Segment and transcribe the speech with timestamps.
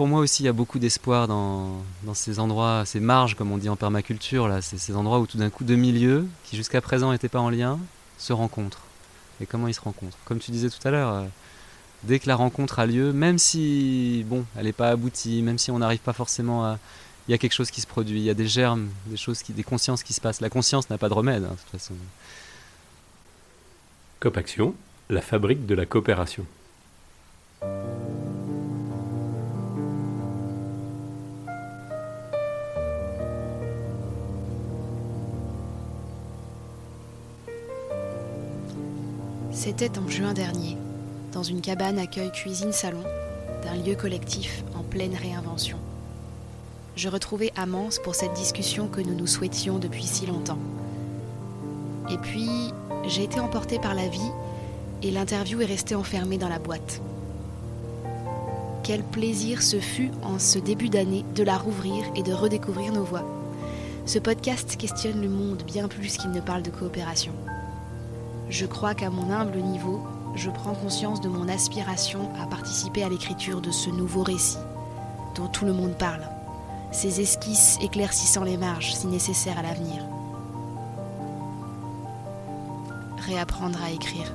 [0.00, 1.82] pour moi aussi, il y a beaucoup d'espoir dans,
[2.14, 5.50] ces endroits, ces marges, comme on dit en permaculture, là, ces endroits où tout d'un
[5.50, 7.78] coup deux milieux, qui jusqu'à présent n'étaient pas en lien,
[8.16, 8.80] se rencontrent.
[9.42, 10.16] Et comment ils se rencontrent?
[10.24, 11.24] Comme tu disais tout à l'heure, euh,
[12.04, 15.70] dès que la rencontre a lieu, même si bon, elle n'est pas aboutie, même si
[15.70, 16.78] on n'arrive pas forcément à,
[17.28, 19.42] il y a quelque chose qui se produit, il y a des germes, des choses
[19.42, 20.40] qui, des consciences qui se passent.
[20.40, 21.92] La conscience n'a pas de remède, hein, de toute façon.
[24.20, 24.74] COPAction,
[25.10, 26.46] la fabrique de la coopération.
[39.62, 40.78] C'était en juin dernier,
[41.34, 43.02] dans une cabane accueil cuisine-salon
[43.62, 45.76] d'un lieu collectif en pleine réinvention.
[46.96, 50.56] Je retrouvais Amance pour cette discussion que nous nous souhaitions depuis si longtemps.
[52.10, 52.48] Et puis,
[53.04, 54.30] j'ai été emportée par la vie
[55.02, 57.02] et l'interview est restée enfermée dans la boîte.
[58.82, 63.04] Quel plaisir ce fut en ce début d'année de la rouvrir et de redécouvrir nos
[63.04, 63.26] voix.
[64.06, 67.34] Ce podcast questionne le monde bien plus qu'il ne parle de coopération.
[68.50, 70.02] Je crois qu'à mon humble niveau,
[70.34, 74.58] je prends conscience de mon aspiration à participer à l'écriture de ce nouveau récit
[75.36, 76.28] dont tout le monde parle,
[76.90, 80.04] ces esquisses éclaircissant les marges si nécessaires à l'avenir.
[83.18, 84.34] Réapprendre à écrire,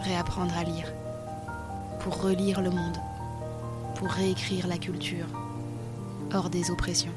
[0.00, 0.92] réapprendre à lire,
[2.00, 2.98] pour relire le monde,
[3.94, 5.26] pour réécrire la culture,
[6.34, 7.14] hors des oppressions.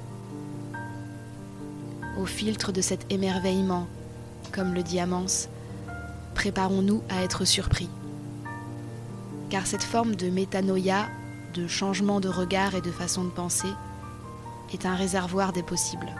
[2.19, 3.87] Au filtre de cet émerveillement,
[4.51, 5.49] comme le dit Amance,
[6.35, 7.89] préparons-nous à être surpris.
[9.49, 11.07] Car cette forme de métanoïa,
[11.55, 13.73] de changement de regard et de façon de penser,
[14.73, 16.13] est un réservoir des possibles.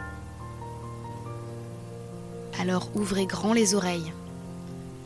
[2.59, 4.13] Alors ouvrez grand les oreilles.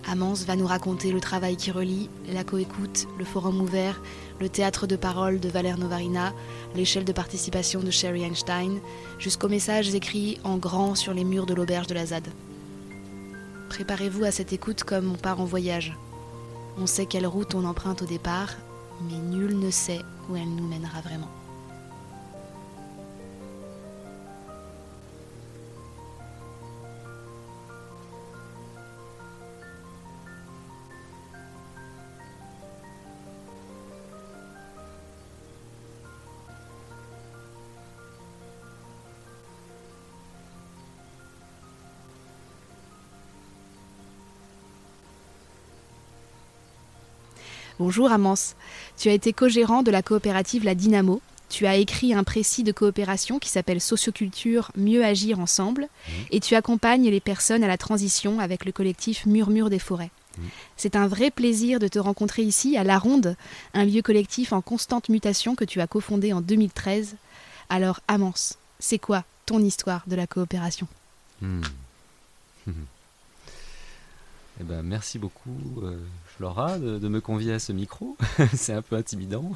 [0.08, 4.02] Amance va nous raconter le travail qui relie, la coécoute, le forum ouvert,
[4.40, 6.34] le théâtre de parole de Valère Novarina,
[6.76, 8.80] l'échelle de participation de Sherry Einstein,
[9.20, 12.28] jusqu'aux messages écrits en grand sur les murs de l'auberge de la ZAD.
[13.70, 15.96] Préparez-vous à cette écoute comme on part en voyage.
[16.78, 18.50] On sait quelle route on emprunte au départ,
[19.08, 21.30] mais nul ne sait où elle nous mènera vraiment.
[47.80, 48.58] Bonjour Amance.
[48.98, 51.22] Tu as été co-gérant de la coopérative La Dynamo.
[51.48, 55.84] Tu as écrit un précis de coopération qui s'appelle Socioculture, mieux agir ensemble.
[55.84, 56.12] Mmh.
[56.32, 60.12] Et tu accompagnes les personnes à la transition avec le collectif Murmure des forêts.
[60.38, 60.42] Mmh.
[60.76, 63.38] C'est un vrai plaisir de te rencontrer ici à La Ronde,
[63.74, 67.16] un lieu collectif en constante mutation que tu as cofondé en 2013.
[67.70, 70.88] Alors Amance, c'est quoi ton histoire de la coopération?
[71.42, 71.62] Mmh.
[74.62, 75.98] Eh ben, merci beaucoup, euh,
[76.40, 78.18] Flora, de, me convier à ce micro.
[78.56, 79.52] c'est un peu intimidant.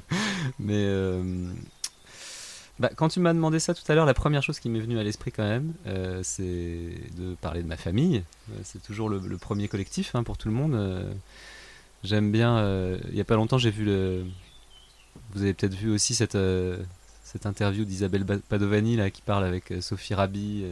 [0.58, 1.22] Mais euh,
[2.78, 4.98] bah, quand tu m'as demandé ça tout à l'heure, la première chose qui m'est venue
[4.98, 8.24] à l'esprit quand même, euh, c'est de parler de ma famille.
[8.62, 11.14] c'est toujours le, premier collectif hein, pour tout le monde.
[12.02, 12.98] J'aime bien.
[13.08, 14.24] Il n'y a pas longtemps, j'ai vu le.
[15.34, 16.38] Vous avez peut-être vu aussi cette,
[17.22, 20.64] cette interview d'Isabelle Padovani là, qui parle avec Sophie Rabi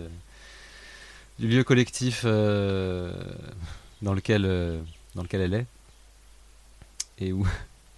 [1.38, 3.12] du lieu collectif euh,
[4.00, 4.80] dans, lequel, euh,
[5.14, 5.66] dans lequel elle est.
[7.18, 7.46] Et où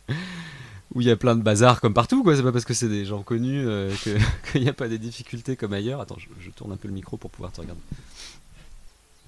[0.95, 2.37] où il y a plein de bazar comme partout, quoi.
[2.37, 3.93] C'est pas parce que c'est des gens connus euh,
[4.53, 6.01] qu'il n'y a pas des difficultés comme ailleurs.
[6.01, 7.81] Attends, je, tourne un peu le micro pour pouvoir te regarder.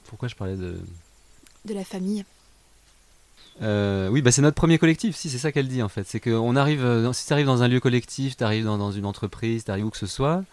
[0.04, 0.78] Pourquoi je parlais de.
[1.64, 2.25] De la famille.
[3.60, 6.06] oui, bah c'est notre premier collectif, si c'est ça qu'elle dit en fait.
[6.06, 9.06] C'est qu'on arrive, si tu arrives dans un lieu collectif, tu arrives dans, dans, une
[9.06, 10.44] entreprise, tu arrives où que ce soit,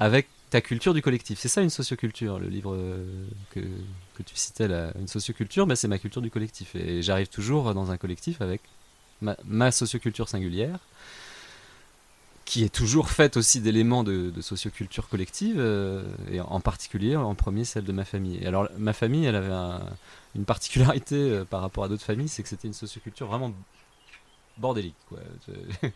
[0.00, 1.38] avec ta culture du collectif.
[1.38, 3.04] C'est ça une socioculture, le livre euh,
[3.50, 4.92] que, que tu citais là.
[4.98, 6.74] Une socioculture, bah, c'est ma culture du collectif.
[6.74, 8.62] Et j'arrive toujours dans un collectif avec
[9.22, 10.78] ma, socioculture singulière,
[12.44, 17.64] qui est toujours faite aussi d'éléments de, socioculture collective, euh, et en particulier en premier
[17.64, 18.38] celle de ma famille.
[18.42, 19.52] Et alors ma famille, elle avait
[20.34, 23.52] une particularité euh, par rapport à d'autres familles, c'est que c'était une socioculture vraiment
[24.58, 25.18] bordélique quoi.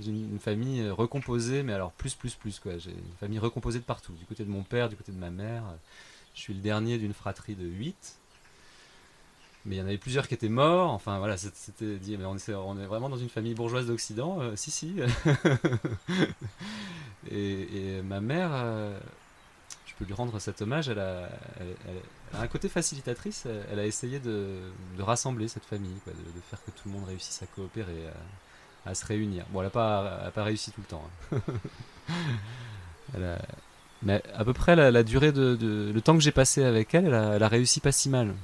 [0.00, 2.78] J'ai une famille euh, recomposée, mais alors plus plus plus quoi.
[2.78, 5.30] J'ai une famille recomposée de partout, du côté de mon père, du côté de ma
[5.30, 5.64] mère.
[6.34, 8.18] Je suis le dernier d'une fratrie de 8.
[9.66, 10.92] Mais il y en avait plusieurs qui étaient morts.
[10.92, 14.40] Enfin voilà, c'était dit, mais on est, vraiment dans une famille bourgeoise d'Occident.
[14.40, 14.94] Euh, si si.
[17.30, 18.96] et, ma mère, euh,
[19.86, 20.88] je peux lui rendre cet hommage.
[20.88, 21.28] Elle a,
[22.34, 23.46] un côté facilitatrice.
[23.70, 24.60] Elle a essayé de,
[24.98, 28.06] rassembler cette famille, de, faire que tout le monde réussisse à coopérer,
[28.84, 29.44] à se réunir.
[29.50, 31.08] Bon, elle n'a pas, réussi tout le temps.
[31.32, 31.40] hein.
[34.02, 37.42] Mais à peu près la, durée de, le temps que j'ai passé avec elle, elle
[37.42, 38.34] a, réussi pas si mal.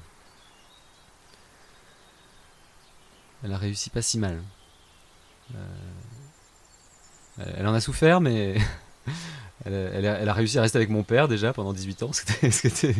[3.45, 4.43] Elle a réussi pas si mal.
[5.55, 5.59] Euh,
[7.57, 8.57] elle- en a souffert, mais
[9.65, 9.75] elle,
[10.07, 12.67] a- elle a, réussi à rester avec mon père déjà pendant 18 ans, ce qui
[12.67, 12.95] était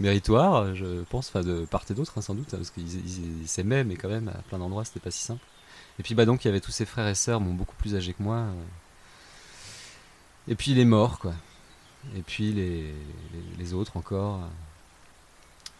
[0.00, 3.84] méritoire, je pense, de part et d'autre, hein, sans doute, parce qu'ils ils- ils s'aimaient,
[3.84, 5.44] mais quand même, à plein d'endroits, c'était pas si simple.
[5.98, 8.14] Et puis bah donc, il y avait tous ses frères et sœurs, beaucoup plus âgés
[8.14, 8.36] que moi.
[8.36, 8.52] euh.
[10.48, 11.34] Et puis il est mort, quoi.
[12.16, 14.40] Et puis les, autres encore.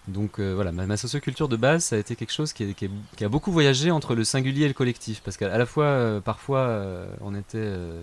[0.08, 2.74] Donc euh, voilà, ma, socioculture de base, ça a été quelque chose qui,
[3.20, 5.22] a beaucoup voyagé entre le singulier et le collectif.
[5.24, 8.02] Parce qu'à la fois, euh, parfois, euh, on était euh,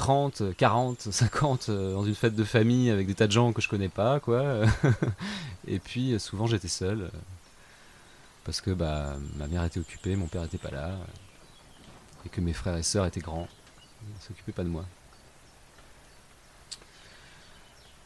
[0.00, 3.60] 30, 40, 50 euh, dans une fête de famille avec des tas de gens que
[3.60, 4.62] je connais pas, quoi.
[5.68, 7.02] et puis euh, souvent j'étais seul.
[7.02, 7.08] euh,
[8.44, 10.92] parce que bah, ma mère était occupée, mon père était pas là.
[12.24, 13.46] et que mes frères et sœurs étaient grands.
[14.02, 14.86] Ils s'occupaient pas de moi.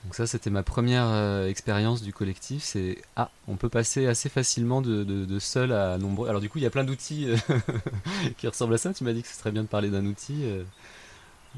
[0.05, 2.63] Donc ça, c'était ma première euh, expérience du collectif.
[2.65, 6.29] C'est ah, on peut passer assez facilement de, seul à nombreux.
[6.29, 7.37] Alors du coup, il y a plein d'outils euh,
[8.37, 8.93] qui ressemblent à ça.
[8.93, 10.45] Tu m'as dit que ce serait bien de parler d'un outil.
[10.45, 10.65] euh.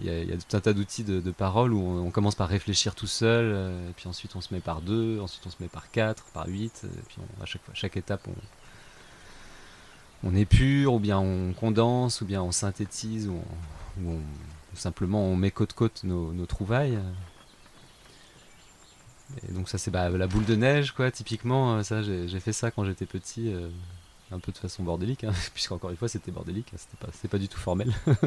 [0.00, 3.06] Il y, a, tout un tas d'outils de, parole où on, commence par réfléchir tout
[3.06, 5.90] seul, euh, et puis ensuite on se met par deux, ensuite on se met par
[5.90, 11.54] quatre, par huit, et puis à chaque chaque étape, on, on épure, ou bien on
[11.54, 13.40] condense, ou bien on synthétise, ou,
[14.74, 16.98] simplement on met côte côte nos, nos trouvailles.
[19.48, 22.52] Et donc ça c'est bah, la boule de neige quoi, typiquement euh, ça j'ai fait
[22.52, 23.68] ça quand j'étais petit, euh,
[24.30, 26.78] un peu de façon bordélique, hein, puisqu'encore une fois c'était bordélique, hein,
[27.12, 27.92] c'était pas du tout formel.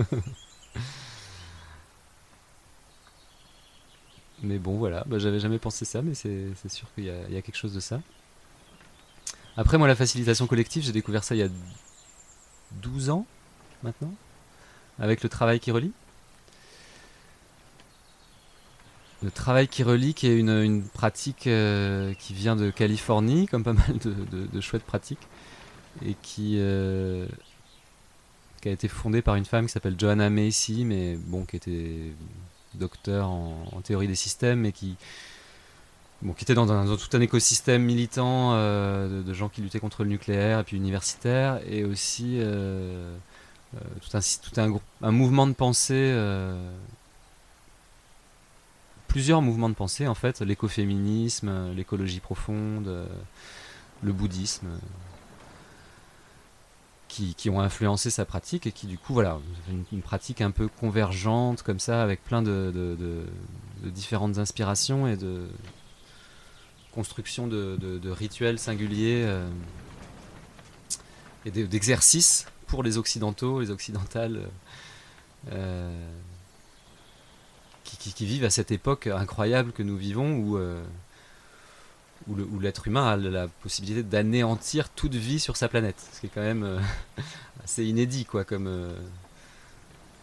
[4.44, 7.57] mais bon voilà, bah, j'avais jamais pensé ça, mais c'est sûr qu'il y, a- quelque
[7.57, 8.01] chose de ça.
[9.57, 11.50] Après moi la facilitation collective j'ai découvert ça il y a
[12.81, 13.25] 12 ans
[13.83, 14.13] maintenant,
[15.00, 15.91] avec le travail qui relie.
[19.21, 23.74] Le travail qui relie, qui est une, pratique euh, qui vient de Californie, comme pas
[23.74, 25.27] mal de chouettes pratiques,
[26.06, 27.27] et qui, euh,
[28.62, 32.13] qui a été fondée par une femme qui s'appelle Joanna Macy, mais bon, qui était
[32.75, 34.95] docteur en, théorie des systèmes, et qui,
[36.21, 40.10] bon, qui était dans, tout un écosystème militant euh, de, gens qui luttaient contre le
[40.10, 43.16] nucléaire, et puis universitaire, et aussi euh,
[43.75, 46.16] euh, tout, un, tout un, un mouvement de pensée.
[49.07, 53.07] plusieurs mouvements de pensée en fait, l'écoféminisme, l'écologie profonde,
[54.04, 54.68] le bouddhisme,
[57.10, 59.40] qui, ont influencé sa pratique et qui du coup voilà,
[59.92, 63.26] une, pratique un peu convergente comme ça, avec plein de,
[63.84, 65.48] différentes inspirations et de
[66.94, 69.50] construction de, rituels singuliers euh,
[71.46, 74.42] et de- d'exercices pour les occidentaux, les occidentales.
[75.52, 76.12] euh,
[77.84, 80.84] qui, qui- vivent à cette époque incroyable que nous vivons où, euh,
[82.30, 85.96] où l'être humain a la possibilité d'anéantir toute vie sur sa planète.
[86.14, 86.80] Ce qui est quand même euh,
[87.64, 88.94] assez inédit quoi, comme, euh,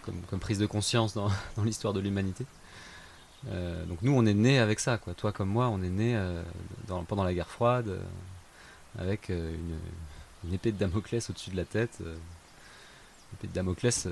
[0.03, 2.47] comme, comme prise de conscience dans, dans l'histoire de l'humanité.
[3.49, 4.99] Euh, donc nous, on est né avec ça.
[4.99, 5.15] Quoi.
[5.15, 6.21] Toi comme moi, on est né
[7.09, 7.99] pendant la guerre froide
[8.99, 11.99] avec une, épée de Damoclès au-dessus de la tête.
[12.01, 12.07] une
[13.35, 14.09] épée de Damoclès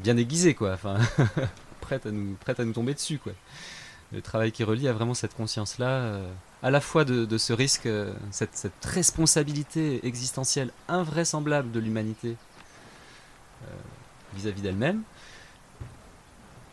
[0.00, 0.72] bien aiguisée, quoi.
[0.72, 0.98] Enfin,
[1.80, 3.32] prête à nous, prête à nous tomber dessus, quoi.
[4.12, 7.86] Le travail qui relie a vraiment cette conscience-là, euh, à la fois de, ce risque,
[7.86, 12.36] euh, cette, responsabilité existentielle invraisemblable de l'humanité
[13.62, 13.66] euh,
[14.34, 15.02] vis-à-vis d'elle-même,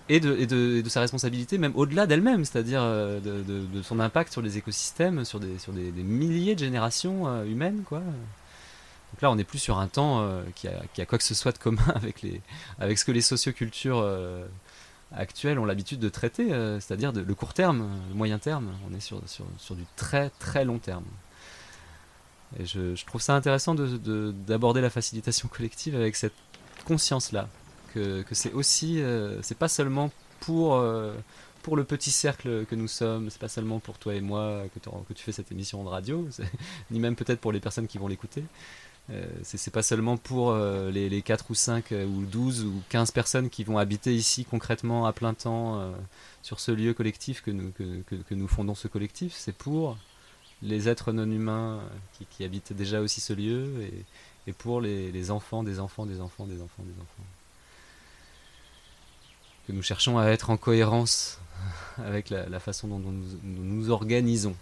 [0.10, 5.40] et de, sa responsabilité même au-delà d'elle-même, c'est-à-dire de, son impact sur les écosystèmes, sur
[5.40, 8.00] des, milliers de générations humaines, quoi.
[8.00, 10.26] Donc là, on n'est plus sur un temps
[10.56, 12.42] qui, a, quoi que ce soit de commun avec, les,
[12.80, 14.02] avec ce que les sociocultures
[15.16, 18.72] actuelles ont l'habitude de traiter, euh, c'est-à-dire le court terme, le moyen terme.
[18.90, 21.06] On est sur, sur, sur du très très long terme.
[22.60, 26.34] Et je, je trouve ça intéressant de- de- d'aborder la facilitation collective avec cette
[26.86, 27.50] conscience-là,
[27.94, 31.14] que, que c'est aussi, euh, c'est pas seulement pour, euh,
[31.64, 34.80] pour le petit cercle que nous sommes, c'est pas seulement pour toi et moi que,
[34.80, 36.28] que tu fais cette émission de radio,
[36.92, 38.44] ni même peut-être pour les personnes qui vont l'écouter.
[39.10, 42.82] Euh, c'est pas seulement pour euh, les, les 4 ou 5 euh, ou 12 ou
[42.90, 45.94] 15 personnes qui vont habiter ici concrètement à plein temps
[46.42, 49.98] sur ce lieu collectif que nous, fondons ce collectif, c'est pour
[50.62, 51.80] les êtres non humains
[52.30, 53.90] qui, habitent déjà aussi ce lieu
[54.48, 57.24] et, pour les, enfants des enfants des enfants des enfants des enfants.
[59.68, 61.40] Que nous cherchons à être en cohérence
[61.98, 64.56] avec la, façon dont nous, nous organisons.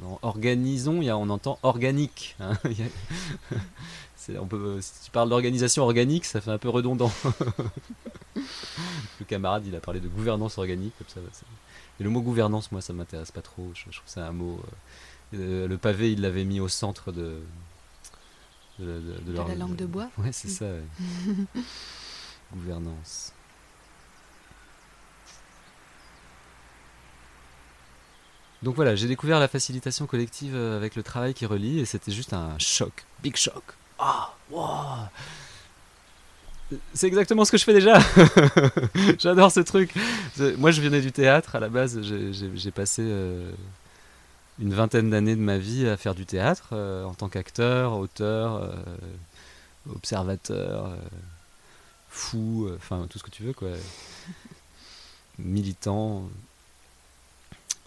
[0.00, 2.36] Dans organisons, y a, on entend organique.
[2.40, 2.52] hein.
[4.38, 7.10] On peut, si tu parles d'organisation organique, ça fait un peu redondant.
[8.36, 11.20] le camarade, il a parlé de gouvernance organique, comme ça.
[11.98, 13.70] Et le mot gouvernance, moi, ça m'intéresse pas trop.
[13.74, 14.60] Je, je trouve que c'est un mot.
[15.34, 17.40] euh, euh, le pavé, il l'avait mis au centre de.
[18.78, 20.64] De, de- de De leur- la langue de bois Ouais, c'est ça.
[20.66, 20.84] ouais.
[22.54, 23.32] gouvernance.
[28.62, 32.12] Donc voilà, j'ai découvert la facilitation collective euh, avec le travail qui relie et c'était
[32.12, 33.62] juste un choc, big choc.
[33.98, 34.76] Ah, wow.
[36.94, 37.98] C'est exactement ce que je fais déjà.
[39.18, 39.92] J'adore ce truc.
[40.58, 42.00] Moi, je venais du théâtre à la base.
[42.02, 43.50] J'ai- passé euh,
[44.60, 48.72] une vingtaine d'années de ma vie à faire du théâtre euh, en tant qu'acteur, auteur,
[49.92, 50.96] observateur,
[52.08, 53.70] fou, enfin tout ce que tu veux quoi.
[55.38, 56.28] Militant,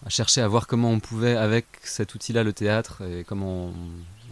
[0.06, 3.72] à chercher à voir comment on pouvait avec cet outil-là, le théâtre, et comment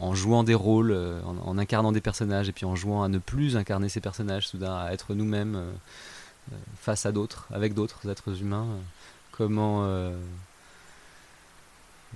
[0.02, 3.20] en jouant des rôles, euh, en, incarnant des personnages, et puis en jouant à ne
[3.20, 5.72] plus incarner ces personnages, soudain à être nous-mêmes euh,
[6.52, 8.68] euh, face à d'autres, avec d'autres êtres humains,
[9.32, 9.86] comment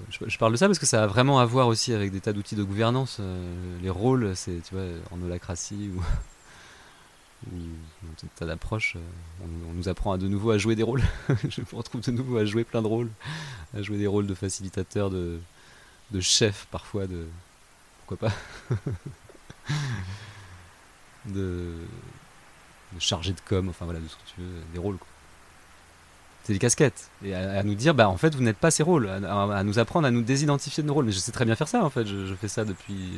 [0.09, 2.33] je, parle de ça parce que ça a vraiment à voir aussi avec des tas
[2.33, 3.21] d'outils de gouvernance.
[3.81, 6.03] les rôles, c'est, tu vois, en holacratie ou,
[8.35, 8.99] tas d'approches, euh,
[9.41, 11.03] on, on nous apprend à de nouveau à jouer des rôles.
[11.49, 13.11] je me retrouve de nouveau à jouer plein de rôles,
[13.75, 15.39] à jouer des rôles de facilitateur, de,
[16.11, 17.27] de chef parfois, de
[17.99, 18.35] pourquoi pas,
[21.25, 21.73] de,
[22.93, 24.97] de chargé de com, enfin voilà, de ce que tu veux, des rôles.
[24.97, 25.07] quoi.
[26.43, 27.09] C'est des casquettes.
[27.23, 29.09] Et à, nous dire, bah en fait, vous n'êtes pas ces rôles.
[29.09, 31.05] À, nous apprendre à nous désidentifier de nos rôles.
[31.05, 32.05] Mais je sais très bien faire ça, en fait.
[32.05, 33.13] Je, fais ça depuis,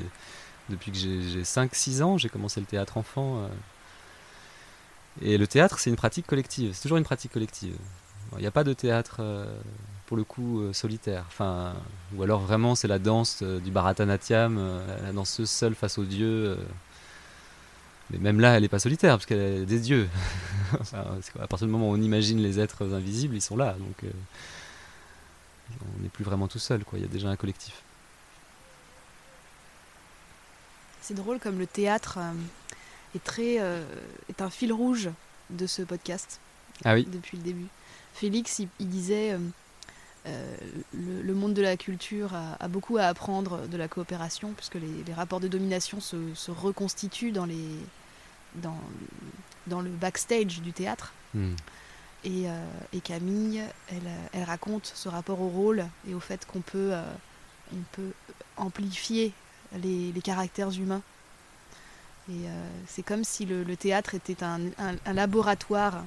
[0.69, 2.17] depuis que j'ai j'ai 5-6 ans.
[2.17, 3.43] J'ai commencé le théâtre enfant.
[3.43, 3.47] euh.
[5.21, 6.71] Et le théâtre, c'est une pratique collective.
[6.73, 7.75] C'est toujours une pratique collective.
[8.33, 9.45] Il n'y a pas de théâtre, euh,
[10.05, 11.25] pour le coup, euh, solitaire.
[11.27, 11.73] Enfin,
[12.15, 14.59] ou alors vraiment, c'est la danse euh, du Bharatanatyam,
[15.03, 16.57] la danseuse seule face aux dieux.
[18.11, 20.07] Mais même là, elle n'est pas solitaire, parce qu'elle est des dieux.
[20.93, 23.73] À partir du moment où on imagine les êtres invisibles, ils sont là.
[23.79, 24.11] Donc,
[25.81, 26.83] on n'est plus vraiment tout seul.
[26.93, 27.81] Il y a déjà un collectif.
[31.01, 32.19] C'est drôle comme le théâtre
[33.17, 33.83] est très euh,
[34.29, 35.09] est un fil rouge
[35.49, 36.39] de ce podcast
[36.85, 37.67] Ah oui depuis le début.
[38.13, 39.39] Félix, il, il disait euh,
[40.27, 40.57] euh,
[40.93, 44.75] le, le monde de la culture a, a beaucoup à apprendre de la coopération puisque
[44.75, 47.67] les, les rapports de domination se, se reconstituent dans les
[48.55, 48.79] dans,
[49.67, 51.13] dans le backstage du théâtre.
[51.33, 51.53] Hmm.
[52.23, 56.61] Et, euh, et Camille, elle, elle raconte ce rapport au rôle et au fait qu'on
[56.61, 57.03] peut, euh,
[57.71, 58.11] on peut
[58.57, 59.31] amplifier
[59.83, 61.03] les, les caractères humains.
[62.29, 66.03] Et euh, c'est comme si le, le théâtre était un, un- un laboratoire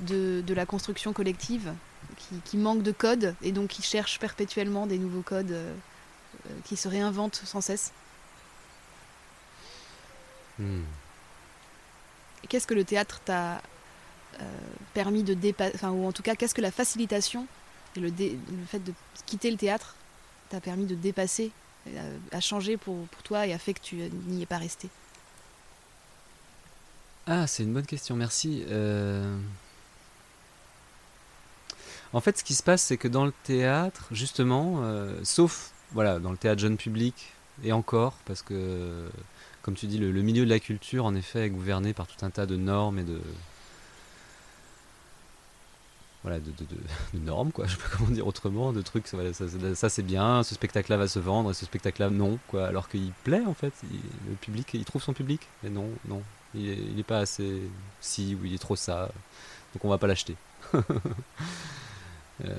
[0.00, 1.72] de, de la construction collective
[2.18, 5.74] qui, qui manque de codes et donc qui cherche perpétuellement des nouveaux codes euh,
[6.46, 7.92] euh, qui se réinventent sans cesse.
[10.58, 10.82] Hmm.
[12.48, 13.62] Qu'est-ce que le théâtre t'a
[14.40, 14.44] euh,
[14.92, 17.46] permis de dépasser, enfin, ou en tout cas, qu'est-ce que la facilitation
[17.96, 18.92] et le, dé- le fait de
[19.26, 19.94] quitter le théâtre
[20.50, 21.50] t'a permis de dépasser,
[22.32, 24.90] a changé pour, pour toi et a fait que tu n'y es pas resté?
[27.26, 28.64] Ah, c'est une bonne question, merci.
[28.68, 29.38] Euh,
[32.12, 36.18] En fait, ce qui se passe, c'est que dans le théâtre, justement, euh, sauf voilà,
[36.18, 37.32] dans le théâtre jeune public,
[37.64, 39.08] et encore, parce que,
[39.62, 42.30] comme tu dis, le, milieu de la culture, en effet, est gouverné par tout un
[42.30, 43.20] tas de normes et de.
[46.22, 49.88] Voilà, de, de- de- normes, quoi, je sais pas comment dire autrement, de trucs, ça,
[49.88, 53.44] c'est bien, ce spectacle-là va se vendre, et ce spectacle-là, non, quoi, alors qu'il plaît,
[53.46, 53.72] en fait,
[54.28, 56.22] le public, il trouve son public, mais non, non,
[56.54, 57.62] il est, il est pas assez
[58.00, 59.10] si ou il est trop ça
[59.74, 60.36] donc on va pas l'acheter.
[62.42, 62.54] Euh,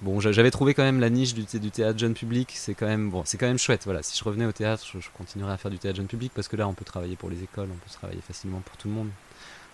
[0.00, 2.84] bon j'a- j'avais trouvé quand même la niche du, du théâtre jeune public c'est quand
[2.84, 4.02] même bon c'est quand même chouette voilà.
[4.02, 6.56] Si je revenais au théâtre je, continuerais à faire du théâtre jeune public parce que
[6.56, 9.08] là on peut travailler pour les écoles on peut travailler facilement pour tout le monde.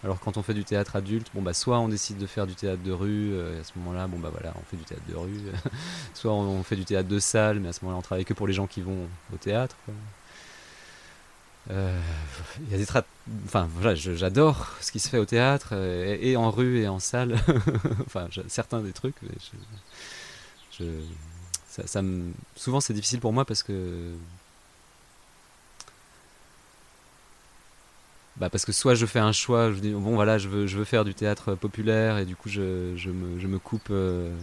[0.04, 2.54] Alors quand on fait du théâtre adulte bon bah soit on décide de faire du
[2.54, 4.84] théâtre de rue euh, et à ce moment là bon bah voilà on fait du
[4.84, 5.40] théâtre de rue.
[6.14, 8.34] Soit on, fait du théâtre de salle mais à ce moment là on travaille que
[8.34, 9.74] pour les gens qui vont au théâtre.
[11.70, 12.00] Euh,
[12.66, 13.04] il y a des tra-
[13.44, 16.98] enfin voilà, j'adore ce qui se fait au théâtre euh, et, en rue et en
[16.98, 17.36] salle.
[18.06, 19.16] enfin, certains des trucs.
[19.22, 19.30] mais
[20.78, 20.84] je,
[21.86, 24.12] ça, me- souvent c'est difficile pour moi parce que
[28.36, 30.78] bah parce que soit je fais un choix, je dis bon voilà, je veux je
[30.78, 34.34] veux faire du théâtre populaire et du coup je, je me coupe euh,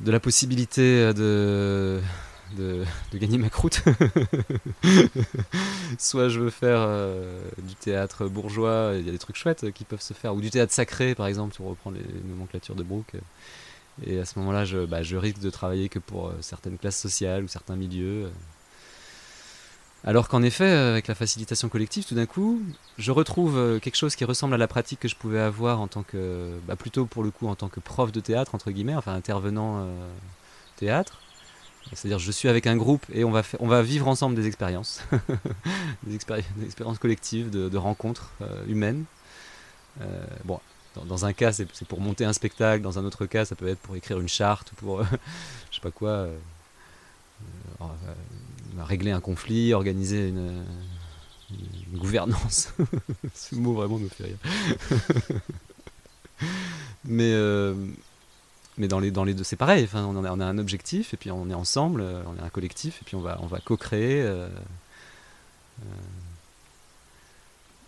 [0.00, 2.00] de la possibilité de
[2.56, 3.82] de, gagner ma croûte.
[5.98, 9.84] Soit je veux faire euh, du théâtre bourgeois, il y a des trucs chouettes qui
[9.84, 13.12] peuvent se faire, ou du théâtre sacré par exemple, pour reprendre les nomenclatures de Brooke.
[14.06, 17.48] Et à ce moment-là, je, bah, risque de travailler que pour certaines classes sociales ou
[17.48, 18.28] certains milieux.
[20.04, 22.62] Alors qu'en effet, euh, avec la facilitation collective, tout d'un coup,
[22.98, 25.88] je retrouve euh, quelque chose qui ressemble à la pratique que je pouvais avoir en
[25.88, 28.94] tant que, bah, plutôt pour le coup en tant que prof de théâtre entre guillemets,
[28.94, 30.08] enfin intervenant euh,
[30.76, 31.20] théâtre.
[31.92, 35.02] C'est-à-dire, je suis avec un groupe et on va, on va vivre ensemble des expériences,
[36.02, 38.30] des, expériences collectives, de, rencontres
[38.68, 39.04] humaines.
[40.44, 40.60] bon,
[41.06, 43.78] dans, un cas, c'est pour monter un spectacle, dans un autre cas, ça peut être
[43.78, 45.02] pour écrire une charte, pour
[45.70, 46.28] je sais pas quoi
[48.88, 50.64] régler un conflit, organiser une,
[51.94, 52.74] gouvernance.
[53.34, 54.38] Ce mot vraiment me fait rire.
[57.04, 57.74] mais euh,
[58.78, 59.84] mais dans les, dans les deux, c'est pareil.
[59.84, 62.48] Enfin, on, a, on, a, un objectif et puis on est ensemble, on est un
[62.48, 64.48] collectif et puis on va, on va co-créer euh,
[65.82, 65.84] euh,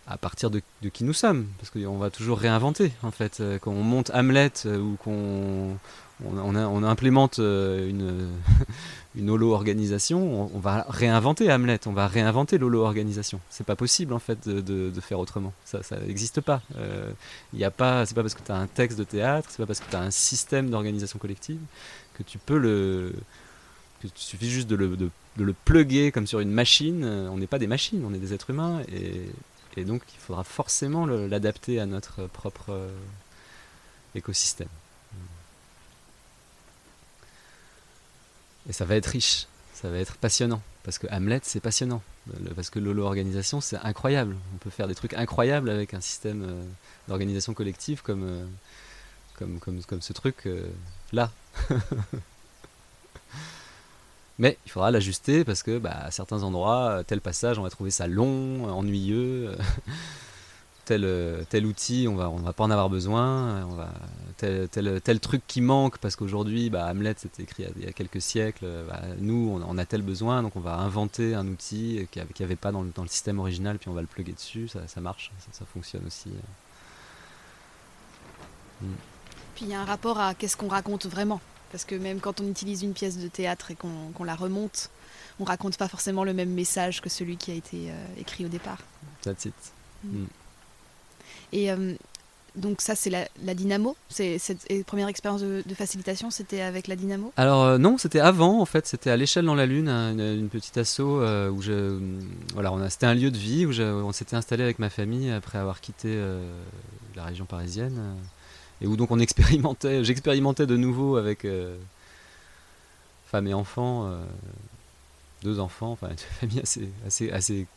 [0.07, 1.47] à partir de, de, qui nous sommes.
[1.59, 3.41] Parce qu'on va toujours réinventer en fait.
[3.61, 5.77] Quand on monte Hamlet ou qu'on
[6.25, 8.29] on, on, implémente une,
[9.15, 13.41] une holo-organisation, on, va réinventer Hamlet, on va réinventer l'holo-organisation.
[13.49, 15.53] C'est pas possible en fait de, faire autrement.
[15.65, 16.61] Ça n'existe pas.
[16.71, 18.05] Il euh, a pas.
[18.05, 19.95] C'est pas parce que tu as un texte de théâtre, c'est pas parce que tu
[19.95, 21.59] as un système d'organisation collective
[22.13, 23.13] que tu peux le.
[24.01, 27.05] Que il suffit juste de le, plugger comme sur une machine.
[27.05, 29.29] On n'est pas des machines, on est des êtres humains et,
[29.75, 32.89] et donc il faudra forcément l'adapter à notre propre euh,
[34.15, 34.69] écosystème.
[38.69, 40.61] Et ça va être riche, ça va être passionnant.
[40.83, 42.01] Parce que Hamlet, c'est passionnant.
[42.55, 44.35] Parce que l'holo-organisation, c'est incroyable.
[44.53, 46.63] On peut faire des trucs incroyables avec un système euh,
[47.07, 48.45] d'organisation collective comme, euh,
[49.37, 50.67] comme, comme, comme, ce truc euh.
[54.39, 57.91] Mais il faudra l'ajuster parce que bah, à certains endroits, tel passage, on va trouver
[57.91, 59.55] ça long, ennuyeux.
[60.85, 63.89] Tel, euh, tel outil, on va, on va pas en avoir besoin, on va,
[64.37, 67.93] tel, tel, tel truc qui manque, parce qu'aujourd'hui, bah, Hamlet c'était écrit il y a
[67.93, 72.19] quelques siècles, bah, nous on, a tel besoin, donc on va inventer un outil qui
[72.19, 74.67] n'y avait pas dans le, dans le, système original, puis on va le plugger dessus,
[74.67, 76.29] ça, ça marche, ça, ça, fonctionne aussi.
[78.81, 78.87] Mm.
[79.55, 82.41] Puis il y a un rapport à qu'est-ce qu'on raconte vraiment, parce que même quand
[82.41, 84.89] on utilise une pièce de théâtre et qu'on la remonte,
[85.39, 88.49] on raconte pas forcément le même message que celui qui a été euh, écrit au
[88.49, 88.77] départ.
[89.23, 89.53] That's it.
[90.03, 90.25] Mm.
[91.53, 91.93] Et euh,
[92.55, 93.95] donc ça, c'est la, Dynamo.
[94.09, 97.31] C'est cette première expérience de, facilitation, c'était avec la Dynamo?
[97.37, 98.87] Alors euh, non, c'était avant en fait.
[98.87, 101.99] C'était à l'échelle dans la lune, hein, une, petite asso euh, où je,
[102.53, 105.31] voilà, on a, c'était un lieu de vie où on s'était installé avec ma famille
[105.31, 106.19] après avoir quitté
[107.15, 108.15] la région parisienne
[108.81, 111.45] et où donc on expérimentait, j'expérimentais de nouveau avec
[113.27, 114.11] femme et enfants,
[115.43, 117.67] deux enfants, enfin une famille assez, assez, assez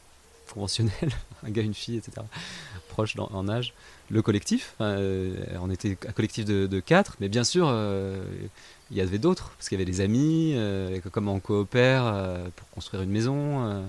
[0.53, 2.23] conventionnelle, un gars, une fille, etc
[2.95, 3.75] proche en âge,
[4.09, 4.77] le collectif.
[4.81, 8.25] Euh, on était un collectif de, quatre, mais bien sûr, euh,
[8.91, 12.05] il y avait d'autres, parce qu'il y avait des amis, euh, comment on coopère
[12.55, 13.85] pour construire une maison.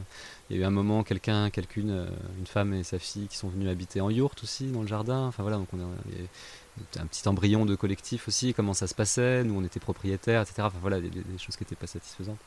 [0.50, 2.08] il y a eu un moment, quelqu'un, quelqu'une,
[2.40, 5.28] une femme et sa fille qui sont venus habiter en yourte aussi, dans le jardin.
[5.28, 9.44] Enfin voilà, donc on a, un petit embryon de collectif aussi, comment ça se passait,
[9.44, 10.64] nous on était propriétaires, etc.
[10.64, 12.40] Enfin voilà, des choses qui n'étaient pas satisfaisantes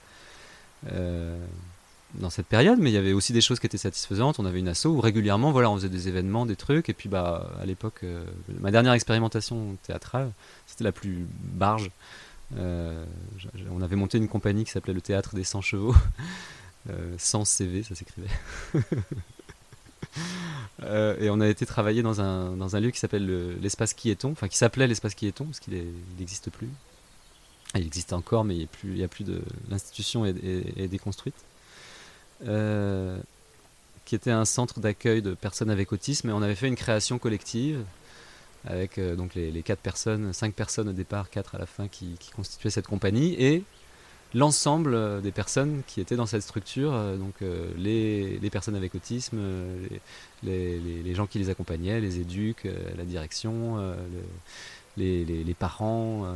[2.14, 4.38] dans cette période, mais il y avait aussi des choses qui étaient satisfaisantes.
[4.38, 6.88] On avait une asso où régulièrement, voilà, on faisait des événements, des trucs.
[6.88, 8.24] Et puis, bah, à l'époque, euh,
[8.60, 10.30] ma dernière expérimentation théâtrale,
[10.66, 11.90] c'était la plus barge.
[12.56, 13.04] Euh,
[13.70, 15.94] on avait monté une compagnie qui s'appelait le Théâtre des 100 chevaux,
[16.90, 18.28] euh, sans CV, ça s'écrivait.
[21.20, 24.48] et on a été travailler dans un, dans un lieu qui s'appelle l'espace Quiéton, enfin
[24.48, 25.74] qui s'appelait l'espace Quiéton, parce qu'il
[26.18, 26.70] n'existe plus.
[27.74, 29.42] Il existe encore, mais il n'y a plus de.
[29.68, 31.34] L'institution est déconstruite.
[32.46, 33.18] Euh,
[34.04, 37.18] qui était un centre d'accueil de personnes avec autisme, et on avait fait une création
[37.18, 37.84] collective
[38.64, 42.16] avec euh, donc les, quatre personnes, cinq personnes au départ, quatre à la fin, qui,
[42.34, 43.64] constituaient cette compagnie, et
[44.32, 47.34] l'ensemble euh, des personnes qui étaient dans cette structure, donc
[47.76, 49.40] les, les, personnes avec autisme,
[50.42, 53.76] les, les, gens qui les accompagnaient, les éduques, la direction,
[54.96, 56.26] les, parents,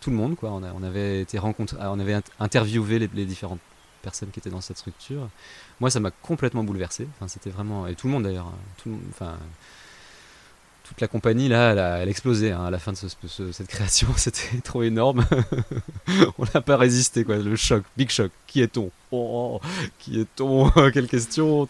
[0.00, 0.36] tout le monde.
[0.42, 3.60] On, avait été on avait interviewé les, différentes
[4.08, 5.28] personnes qui étaient dans cette structure.
[5.80, 7.06] Moi, ça m'a complètement bouleversé.
[7.16, 8.46] Enfin, c'était vraiment et tout le monde d'ailleurs.
[8.86, 8.90] Hein.
[9.10, 9.36] enfin,
[10.84, 14.08] toute la compagnie là, elle, a, explosé hein, à la fin de cette création.
[14.16, 15.26] C'était trop énorme.
[16.38, 17.36] On n'a pas résisté quoi.
[17.36, 18.32] Le choc, big choc.
[18.46, 18.90] Qui est-on?
[19.12, 19.60] Oh,
[19.98, 20.70] Qui est-on?
[20.92, 21.68] Quelle question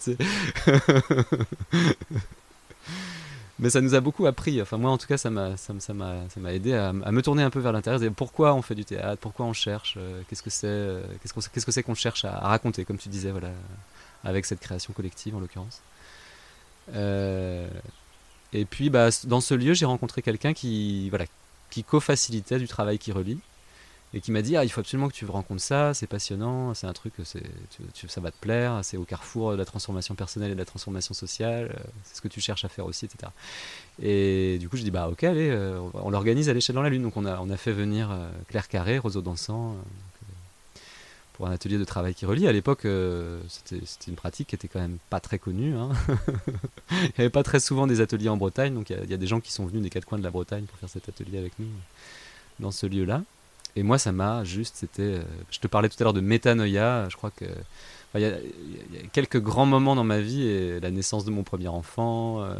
[3.59, 4.61] mais ça nous a beaucoup appris.
[4.62, 7.51] Enfin, moi, en tout cas, ça m'a, ça, ça m'a, aidé à, me tourner un
[7.51, 8.12] peu vers l'intérieur.
[8.14, 11.40] Pourquoi on fait du théâtre Pourquoi on cherche euh, Qu'est-ce que c'est euh, Qu'est-ce qu'on,
[11.40, 13.51] qu'est-ce que qu'on cherche à, à raconter, comme tu disais, voilà,
[14.25, 15.81] avec cette création collective en l'occurrence.
[16.94, 17.68] Euh,
[18.53, 21.25] et puis, bah, dans ce lieu, j'ai rencontré quelqu'un qui, voilà,
[21.71, 23.38] qui co-facilitait du travail qui relie
[24.14, 26.87] et qui m'a dit ah, il faut absolument que tu rencontres ça, c'est passionnant, c'est
[26.87, 27.42] un truc, c'est,
[27.94, 30.64] tu- ça va te plaire, c'est au carrefour de la transformation personnelle et de la
[30.64, 33.31] transformation sociale, euh, c'est ce que tu cherches à faire aussi, etc.
[34.03, 36.88] Et du coup, je dis bah ok, allez, euh, on l'organise à l'échelle dans la
[36.88, 37.03] lune.
[37.03, 39.77] Donc on a, on a fait venir euh, Claire Carré, Roseau Dansant,
[41.35, 42.49] pour un atelier de travail qui relie.
[42.49, 42.87] À l'époque,
[43.49, 45.77] c'était, une pratique qui était quand même pas très connue.
[45.77, 45.90] hein.
[46.90, 49.27] il n'y avait pas très souvent des ateliers en Bretagne, donc il y, a des
[49.29, 51.53] gens qui sont venus des quatre coins de la Bretagne pour faire cet atelier avec
[51.61, 51.68] nous
[52.59, 53.23] dans ce lieu-là.
[53.76, 55.02] Et moi, ça m'a juste, c'était.
[55.02, 57.09] euh, je te parlais tout à l'heure de métanoïa.
[57.11, 57.44] Je crois que.
[58.14, 61.42] Il y, y a quelques grands moments dans ma vie et la naissance de mon
[61.42, 62.42] premier enfant.
[62.42, 62.54] euh,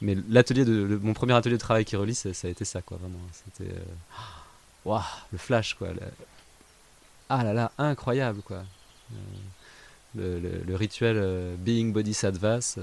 [0.00, 2.96] mais l'atelier de mon premier atelier de travail qui relie, ça, a été ça, quoi,
[2.96, 3.18] vraiment.
[3.32, 3.70] C'était.
[3.72, 3.78] euh,
[4.86, 5.88] Waouh, le flash, quoi.
[7.28, 8.62] Ah là là, incroyable, quoi.
[10.18, 12.76] Euh, le, rituel Being Bodhisattvas.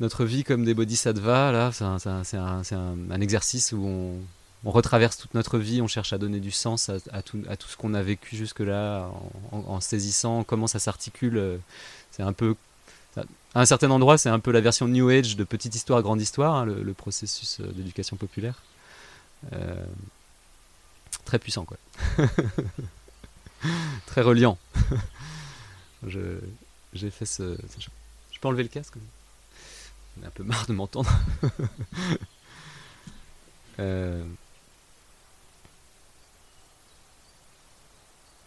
[0.00, 4.20] notre vie comme des bodhisattvas, là, c'est un- un exercice où on,
[4.64, 7.68] on retraverse toute notre vie, on cherche à donner du sens à, tout, à tout
[7.68, 9.08] ce qu'on a vécu jusque-là,
[9.52, 11.36] en, saisissant comment ça s'articule.
[11.36, 11.58] euh,
[12.10, 12.56] C'est un peu,
[13.16, 13.22] à
[13.60, 16.54] un certain endroit, c'est un peu la version New Age de petite histoire, grande histoire,
[16.56, 18.60] hein, le, processus euh, d'éducation populaire.
[19.52, 19.84] Euh,
[21.24, 21.76] très puissant, quoi.
[24.06, 24.58] très reliant.
[26.06, 26.40] Je-
[26.94, 27.56] J'ai fait ce.
[27.78, 27.86] Je,
[28.32, 28.94] je peux enlever le casque?
[30.20, 31.10] J'ai un peu marre de m'entendre.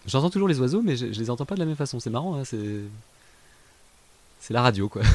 [0.05, 1.99] J'entends toujours les oiseaux, mais je, les entends pas de la même façon.
[1.99, 2.81] C'est marrant, hein, c'est.
[4.39, 5.03] C'est la radio, quoi.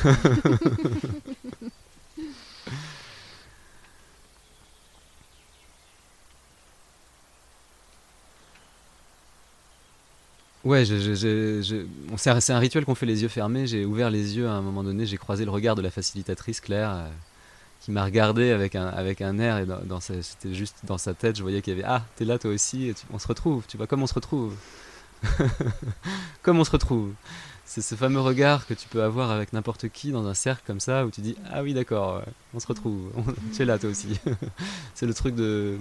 [10.67, 13.69] Ouais, c'est un rituel qu'on fait les yeux fermés.
[13.69, 16.61] J'ai ouvert les yeux à un moment donné, j'ai croisé le regard de la facilitatrice
[16.61, 17.09] Claire, euh,
[17.87, 21.37] qui m'a regardé avec un, avec un air, et dans, c'était juste dans sa tête,
[21.37, 23.77] je voyais qu'il y avait Ah, t'es là toi aussi, et on se retrouve, tu
[23.77, 24.57] vois, comme on se retrouve.
[26.43, 27.13] comme on se retrouve.
[27.65, 30.81] C'est ce fameux regard que tu peux avoir avec n'importe qui dans un cercle comme
[30.81, 32.23] ça, où tu dis Ah oui, d'accord,
[32.55, 33.13] on se retrouve,
[33.55, 34.19] tu es là toi aussi.
[34.97, 35.79] c'est le truc de.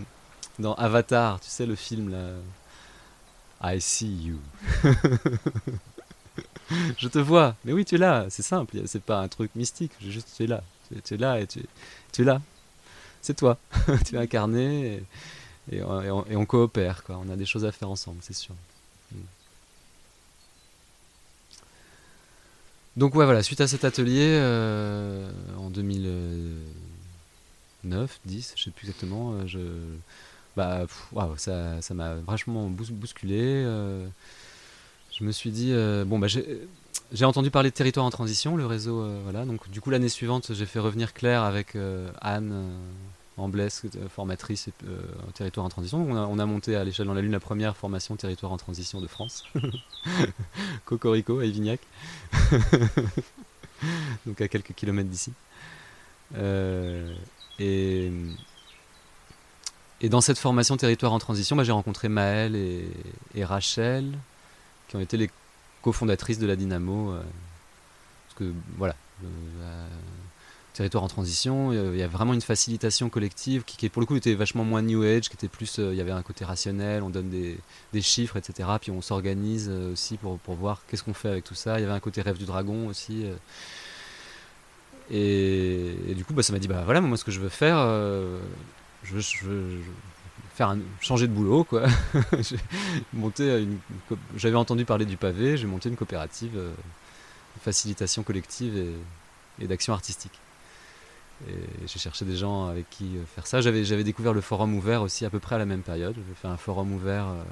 [0.60, 2.36] Dans Avatar, tu sais, le film là.
[3.64, 4.40] I see you.
[7.00, 7.56] je te vois.
[7.66, 8.28] Mais oui, tu es là.
[8.30, 8.78] C'est simple.
[8.86, 9.92] C'est pas un truc mystique.
[10.00, 10.62] Juste, tu es là.
[11.04, 11.62] Tu es, là et tu,
[12.12, 12.42] tu es là.
[13.22, 13.58] C'est toi.
[14.06, 15.02] tu es incarné
[15.72, 17.04] et, on, coopère.
[17.10, 18.54] On a des choses à faire ensemble, c'est sûr.
[19.12, 19.18] Mm.
[22.98, 23.44] Donc ouais, voilà.
[23.44, 29.34] Suite à cet atelier euh, en 2009, 10, je sais plus exactement.
[29.34, 29.60] euh, je
[30.56, 30.86] bah,
[31.38, 33.40] ça, m'a vachement bous- bousculé.
[33.42, 34.08] euh,
[35.12, 35.74] je me suis dit,
[36.06, 36.68] bon, bah, j'ai
[37.12, 39.46] j'ai entendu parler de territoire en transition, le réseau, euh, voilà.
[39.46, 42.78] Donc, du coup, l'année suivante, j'ai fait revenir Claire avec euh, Anne euh,
[43.38, 44.70] Amblès, euh, formatrice
[45.34, 46.06] territoire en transition.
[46.10, 48.58] On, a, on a monté à l'échelle dans la Lune la première formation territoire en
[48.58, 49.44] transition de France.
[50.86, 51.80] Cocorico, à Évignac.
[54.26, 55.32] Donc, à quelques kilomètres d'ici.
[57.60, 58.12] Et.
[60.04, 64.14] Dans cette formation territoire en transition, bah, j'ai rencontré Maëlle et Rachel,
[64.88, 65.32] qui ont été les
[65.86, 67.12] cofondatrices de la Dynamo.
[67.12, 67.22] euh,
[68.28, 69.88] parce que voilà, euh,
[70.74, 74.34] territoire en transition, il y a vraiment une facilitation collective qui, pour le coup était
[74.34, 77.12] vachement moins new age, qui était plus, euh, il y avait un côté rationnel, on
[77.12, 78.68] donne des, chiffres, etc.
[78.82, 81.78] Puis on s'organise aussi pour, pour voir qu'est-ce qu'on fait avec tout ça.
[81.80, 83.26] Il y avait un côté rêve du dragon aussi.
[85.12, 87.78] et, du coup, bah, ça m'a dit, bah voilà, moi ce que je veux faire,
[90.56, 91.84] faire un, changer de boulot, quoi.
[92.40, 92.58] J'ai
[93.14, 93.78] monté une,
[94.36, 98.78] j'avais entendu parler du pavé, j'ai monté une coopérative euh, de facilitation collective
[99.60, 100.40] et, d'action artistique.
[101.50, 101.54] Et
[101.86, 103.60] j'ai cherché des gens avec qui euh, faire ça.
[103.60, 106.16] J'avais, j'avais découvert le forum ouvert aussi à peu près à la même période.
[106.16, 107.28] J'avais fait un forum ouvert.
[107.28, 107.44] euh,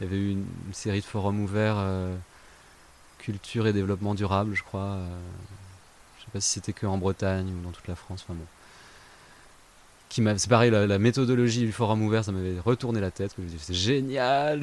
[0.00, 2.16] il y avait eu une, série de forums ouverts euh,
[3.18, 4.80] culture et développement durable, je crois.
[4.80, 5.18] euh,
[6.18, 8.24] je sais pas si c'était que en Bretagne ou dans toute la France.
[8.24, 8.46] Enfin bon
[10.08, 13.34] qui m'a c'est pareil la, la méthodologie du forum ouvert ça m'avait retourné la tête
[13.58, 14.62] c'est génial.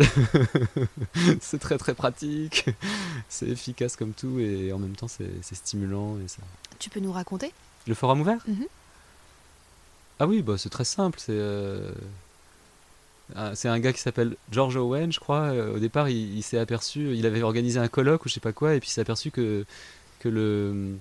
[1.41, 2.65] C'est très très pratique.
[3.29, 6.41] C'est efficace comme tout et en même temps c'est stimulant et ça.
[6.79, 7.51] Tu peux nous raconter?
[7.87, 8.43] Le forum ouvert?
[8.47, 8.65] Mhm.
[10.19, 11.91] ah oui bah c'est très simple c'est euh,
[13.53, 15.51] c'est un gars qui s'appelle George Owen je crois.
[15.51, 18.39] Euh, au départ il, il s'est aperçu il avait organisé un colloque ou je sais
[18.39, 19.65] pas quoi et puis il s'est aperçu que
[20.19, 20.95] que le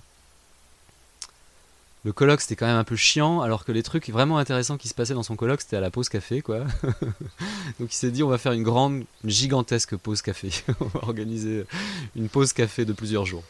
[2.05, 4.89] le colloque c'était quand même un peu chiant, alors que les trucs vraiment intéressants qui
[4.89, 6.61] se passaient dans son colloque c'était à la pause café, quoi.
[7.81, 10.51] Donc il s'est dit on va faire une grande, gigantesque pause café.
[10.81, 11.65] on va organiser
[12.17, 13.45] une pause café de plusieurs jours.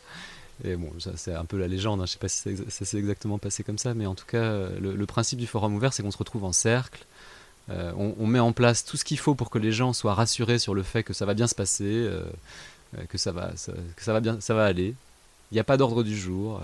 [0.63, 2.07] Et bon, c'est un peu la légende, hein.
[2.07, 5.05] je sais pas si ça s'est exactement passé comme ça, mais en tout cas, le,
[5.05, 7.05] principe du forum ouvert, c'est qu'on se retrouve en cercle,
[7.71, 10.59] euh, on, met en place tout ce qu'il faut pour que les gens soient rassurés
[10.59, 12.23] sur le fait que ça va bien se passer, euh,
[12.99, 13.53] euh, que, ça va,
[13.97, 14.95] que ça, va bien, ça va aller.
[15.51, 16.61] Il n'y a pas d'ordre du jour.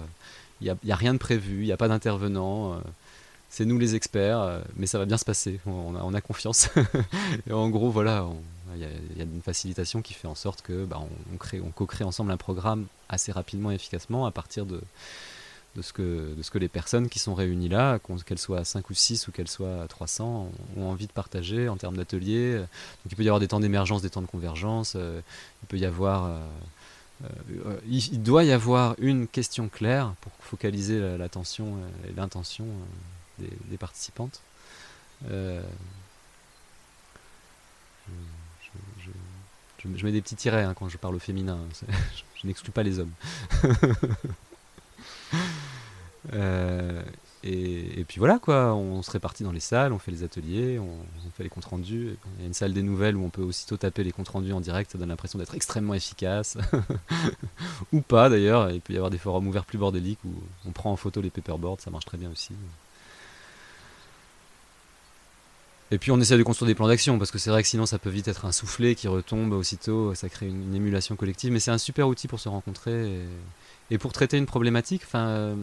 [0.61, 2.75] Il n'y a, rien de prévu, il n'y a pas d'intervenant.
[2.75, 2.77] Euh,
[3.49, 6.69] c'est nous les experts, euh, mais ça va bien se passer, on, a, confiance.
[7.49, 8.27] et en gros, voilà,
[8.75, 11.01] il y, a une facilitation qui fait en sorte que bah,
[11.33, 14.81] on, crée, on co-crée ensemble un programme assez rapidement et efficacement à partir de,
[15.75, 18.89] de, ce que, de ce que les personnes qui sont réunies là, qu'elles soient 5
[18.89, 22.59] ou 6 ou qu'elles soient 300, ont envie de partager en termes d'ateliers.
[22.59, 25.21] Donc il peut y avoir des temps d'émergence, des temps de convergence, euh,
[25.65, 26.31] il peut y avoir
[27.87, 31.79] il, doit y avoir une question claire pour focaliser l'attention
[32.09, 32.67] et l'intention
[33.41, 34.41] euh, des, participantes.
[35.31, 35.63] Euh,
[39.85, 41.59] je, mets des petits tirets hein, quand je parle au féminin.
[42.37, 43.13] je n'exclus pas les hommes.
[47.43, 50.91] Et, puis voilà quoi, on se répartit dans les salles, on fait les ateliers, on,
[51.35, 52.17] fait les comptes rendus.
[52.37, 54.53] Il y a une salle des nouvelles où on peut aussitôt taper les comptes rendus
[54.53, 56.59] en direct, ça donne l'impression d'être extrêmement efficace.
[57.93, 60.35] Ou pas d'ailleurs, il peut y avoir des forums ouverts plus bordéliques où
[60.67, 62.53] on prend en photo les paperboards, ça marche très bien aussi.
[65.93, 67.85] Et puis on essaie de construire des plans d'action parce que c'est vrai que sinon
[67.87, 71.51] ça peut vite être un soufflet qui retombe aussitôt, ça crée une, émulation collective.
[71.53, 73.25] Mais c'est un super outil pour se rencontrer
[73.91, 75.03] et, pour traiter une problématique.
[75.05, 75.57] Enfin,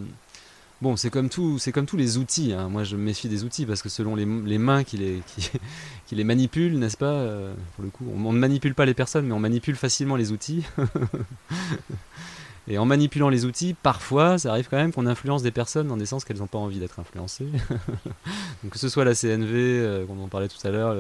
[0.79, 2.53] Bon, c'est comme, tout, c'est comme tous les outils.
[2.53, 2.69] Hein.
[2.69, 5.23] Moi, je me méfie des outils parce que selon les, mains qui les,
[6.05, 9.25] qui, les manipulent, n'est-ce pas euh, Pour le coup, on, ne manipule pas les personnes,
[9.25, 10.63] mais on manipule facilement les outils.
[12.69, 15.95] Et en manipulant les outils, parfois, ça arrive quand même qu'on influence des personnes dans
[15.95, 17.47] des sens qu'elles n'ont pas envie d'être influencées.
[18.63, 20.93] Donc, que ce soit la CNV, euh, qu'on en parlait tout à l'heure,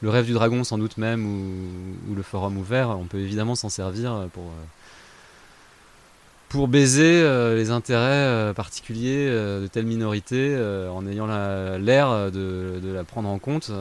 [0.00, 3.68] le, rêve du dragon sans doute même, ou, le forum ouvert, on peut évidemment s'en
[3.68, 4.44] servir pour...
[4.44, 4.64] Euh,
[6.54, 10.56] pour baiser euh, les intérêts euh, particuliers euh, de telle minorité
[10.88, 13.72] en ayant l'air de, la prendre en compte.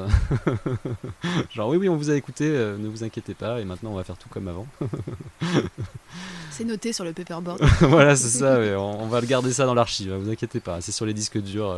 [1.54, 4.04] Genre oui oui on vous a écouté, ne vous inquiétez pas et maintenant on va
[4.04, 4.66] faire tout comme avant.
[6.50, 7.62] c'est noté sur le paperboard.
[7.82, 10.82] voilà c'est ça, on, on, va le garder ça dans l'archive, ne vous inquiétez pas,
[10.82, 11.78] c'est sur les disques durs.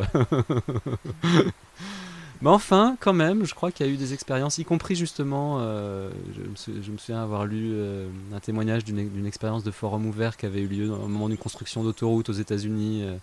[2.41, 5.57] Mais enfin, quand même, je crois qu'il y a eu des expériences, y compris justement,
[5.59, 10.45] euh, je, me souviens avoir lu euh, un témoignage d'une expérience de forum ouvert qui
[10.45, 13.17] avait eu lieu au moment d'une construction d'autoroute aux États-Unis, euh,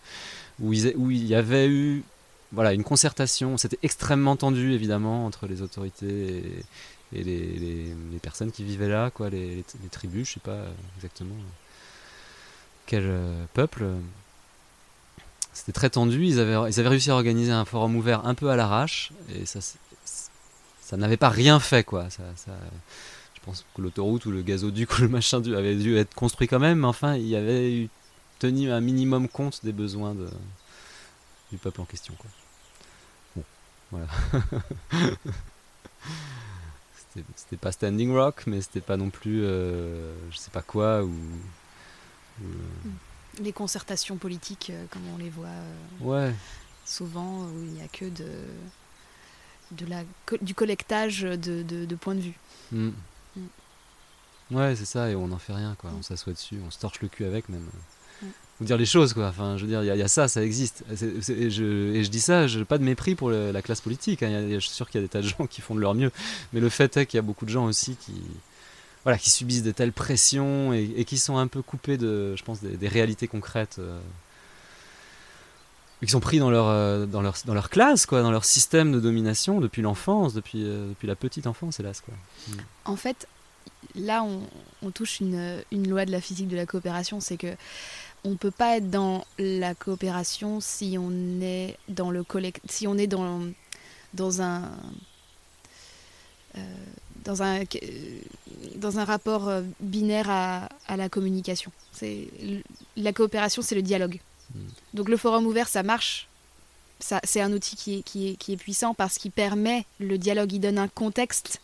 [0.60, 2.04] où, il y avait eu
[2.52, 3.58] voilà, une concertation.
[3.58, 6.64] C'était extrêmement tendu, évidemment, entre les autorités
[7.14, 10.64] et, les, personnes qui vivaient là, quoi, les, tribus, je sais pas
[10.96, 11.34] exactement
[12.86, 13.10] quel
[13.52, 13.84] peuple.
[15.52, 16.24] C'était très tendu.
[16.24, 19.12] Ils avaient, réussi à organiser un forum ouvert un peu à l'arrache.
[19.34, 19.60] Et ça,
[20.80, 22.08] ça n'avait pas rien fait, quoi.
[22.10, 22.22] Ça,
[23.34, 26.58] je pense que l'autoroute ou le gazoduc ou le machin avait dû être construit quand
[26.58, 26.80] même.
[26.80, 27.88] Mais enfin, il y avait eu
[28.38, 30.16] tenu un minimum compte des besoins
[31.50, 32.14] du peuple en question.
[33.36, 33.44] Bon,
[33.90, 34.06] voilà.
[37.36, 41.12] c'était pas Standing Rock, mais c'était pas non plus, euh, je sais pas quoi, ou.
[42.42, 42.46] Euh,
[42.86, 45.46] mm les concertations politiques, euh, comme on les voit
[46.04, 46.32] euh,
[46.84, 48.28] souvent, où il n'y a que de,
[49.72, 50.02] de la,
[50.40, 52.38] du collectage de, de, points de vue.
[52.72, 52.90] Mm.
[53.36, 53.46] Mm.
[54.50, 55.90] Ouais, c'est ça, et on n'en fait rien, quoi.
[55.94, 56.02] On mm.
[56.02, 57.66] s'assoit dessus, on se torche le cul avec même.
[58.60, 59.28] Ou dire les choses, quoi.
[59.28, 60.84] Enfin, je veux dire, il y, a ça, ça existe.
[60.90, 64.22] et, je, et, je, dis ça, je pas de mépris pour la classe politique.
[64.22, 64.48] Hein.
[64.50, 66.12] je suis sûr qu'il y a des tas de gens qui font de leur mieux.
[66.52, 68.12] Mais le fait est qu'il y a beaucoup de gens aussi qui,
[69.04, 72.60] voilà, qui subissent de telles pressions et, qui sont un peu coupés de, je pense,
[72.60, 73.76] des, réalités concrètes.
[73.78, 74.00] Euh,
[76.04, 78.90] qui sont pris dans leur, euh, dans, leur, dans leur classe, quoi, dans leur système
[78.90, 82.00] de domination depuis l'enfance, depuis, euh, depuis la petite enfance, hélas.
[82.00, 82.14] Quoi.
[82.48, 82.60] Mm.
[82.86, 83.28] En fait,
[83.94, 84.24] là,
[84.82, 87.54] on, touche une, loi de la physique de la coopération, c'est que
[88.24, 92.24] on ne peut pas être dans la coopération si on est dans le
[92.68, 93.40] si on est dans,
[94.14, 94.70] dans un
[97.24, 97.62] dans un,
[98.76, 101.72] dans un rapport euh, binaire à, à la communication.
[101.92, 102.28] C'est,
[102.96, 104.20] la coopération, c'est le dialogue.
[104.54, 104.58] Mm.
[104.94, 106.28] Donc le forum ouvert, ça marche.
[107.00, 110.18] Ça, c'est un outil qui est, qui, est, qui est puissant parce qu'il permet le
[110.18, 111.60] dialogue, il donne un contexte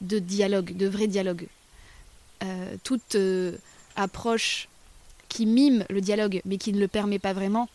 [0.00, 1.46] de dialogue, de vrai dialogue.
[2.44, 3.56] Euh, toute euh,
[3.96, 4.68] approche
[5.28, 7.68] qui mime le dialogue mais qui ne le permet pas vraiment,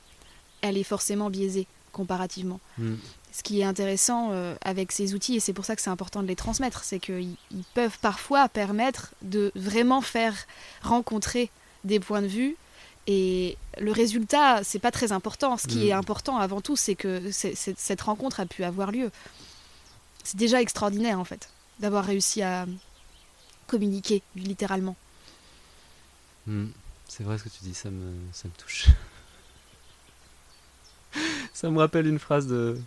[0.61, 2.59] elle est forcément biaisée comparativement.
[2.77, 2.95] Mm
[3.37, 6.23] ce qui est intéressant euh, avec ces outils, et c'est pour ça que c'est important
[6.23, 7.35] de les transmettre, c'est qu'ils
[7.75, 10.33] peuvent parfois permettre de vraiment faire
[10.81, 11.51] rencontrer
[11.83, 12.55] des points de vue
[13.09, 15.55] Et le résultat, c'est pas très important.
[15.55, 15.87] Ce qui Mm.
[15.87, 19.09] est important avant tout, c'est que cette rencontre a pu avoir lieu.
[20.25, 21.43] C'est déjà extraordinaire en fait
[21.79, 22.65] d'avoir réussi à
[23.67, 24.97] communiquer littéralement.
[26.47, 26.67] Hmm,
[27.07, 28.87] C'est vrai ce que tu dis, ça me, ça me touche.
[31.53, 32.77] ça me rappelle une phrase de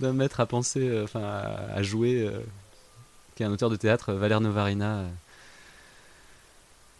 [0.00, 2.40] d'un maître à penser, euh, enfin à, jouer, euh,
[3.34, 5.08] qui est un auteur de théâtre, Valère Novarina, euh,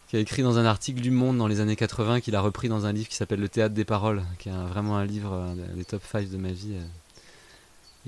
[0.09, 2.69] qui a écrit dans un article du Monde dans les années 80, qu'il a repris
[2.69, 5.85] dans un livre qui s'appelle Le théâtre des paroles, qui est vraiment un livre, des
[5.85, 6.75] top 5 de ma vie.
[6.75, 6.85] euh.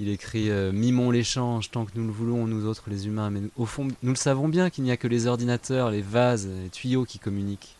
[0.00, 3.40] Il écrit euh, Mimons l'échange tant que nous le voulons, nous autres les humains, mais
[3.56, 6.68] au fond, nous le savons bien qu'il n'y a que les ordinateurs, les vases, les
[6.68, 7.74] tuyaux qui communiquent.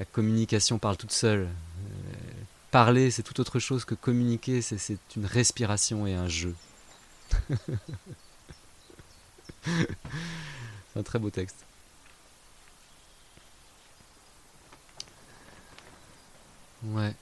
[0.00, 1.46] La communication parle toute seule.
[2.72, 6.54] Parler, c'est tout autre chose que communiquer, c'est- une respiration et un jeu.
[9.64, 9.70] c'est
[10.96, 11.56] un très beau texte.
[16.84, 17.14] Ouais.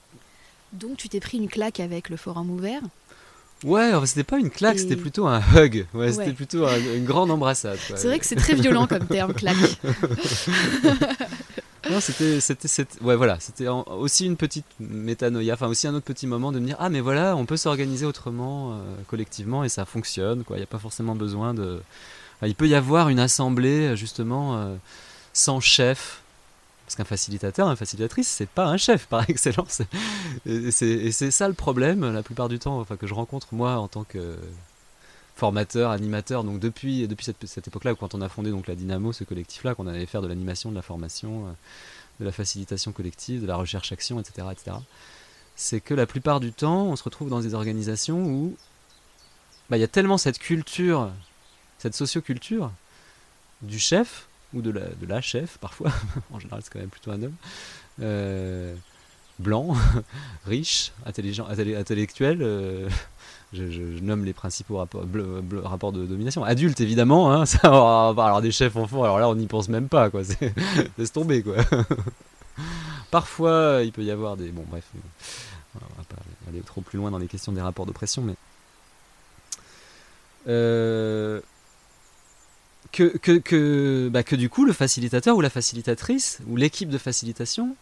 [0.73, 2.81] Donc tu t'es pris une claque avec le forum ouvert?
[3.63, 5.87] Ouais, c'était pas une claque, Et- c'était plutôt un hug.
[5.93, 7.79] Ouais, c'était plutôt un- une grande embrassade.
[7.95, 9.57] C'est vrai que c'est très violent comme terme, claque.
[11.89, 16.27] Non, c'était, c'était, ouais, voilà, c'était aussi une petite métanoïa, enfin aussi un autre petit
[16.27, 19.85] moment de me dire ah mais voilà, on peut s'organiser autrement, euh, collectivement et ça
[19.87, 20.57] fonctionne, quoi.
[20.57, 21.81] Il n'y a pas forcément besoin de,
[22.47, 24.75] il peut y avoir une assemblée justement euh,
[25.33, 26.23] sans chef.
[26.87, 29.81] Parce qu'un facilitateur, une facilitatrice, c'est pas un chef par excellence.
[30.45, 33.87] Et c'est ça le problème la plupart du temps, enfin que je rencontre moi en
[33.87, 34.37] tant que
[35.41, 36.45] formateur, animateur.
[36.45, 39.75] Donc depuis, depuis cette, cette époque-là, quand on a fondé donc la Dynamo, ce collectif-là,
[39.75, 41.51] qu'on allait faire de l'animation, de la formation, euh,
[42.21, 44.77] de la facilitation collective, de la recherche-action, etc., etc.
[45.57, 48.55] C'est que la plupart du temps, on se retrouve dans des organisations où
[49.71, 51.11] bah, il y a tellement cette culture,
[51.79, 52.71] cette socioculture
[53.63, 55.91] du chef ou de la, chef parfois.
[56.33, 57.37] en général, c'est quand même plutôt un homme.
[58.03, 58.75] euh,
[59.41, 59.75] blanc,
[60.47, 62.39] riche, intelligent, intellectuel.
[62.43, 62.89] euh,
[63.53, 63.63] je,
[64.01, 66.45] nomme les principaux rapports, de domination.
[66.45, 67.33] Adulte, évidemment.
[67.33, 70.11] Hein, alors, des chefs enfants, alors là, on n'y pense même pas.
[70.11, 70.25] Quoi.
[70.25, 70.55] C'est-
[70.99, 71.43] Laisse tomber.
[71.43, 71.57] Quoi.
[73.11, 74.51] Parfois, il peut y avoir des.
[74.51, 74.85] Bon, bref.
[75.75, 76.17] On va pas
[76.49, 78.35] aller trop plus loin dans les questions des rapports d'oppression, mais.
[80.49, 81.41] Euh,
[84.11, 87.77] bah, que du coup, le facilitateur ou la facilitatrice ou l'équipe de facilitation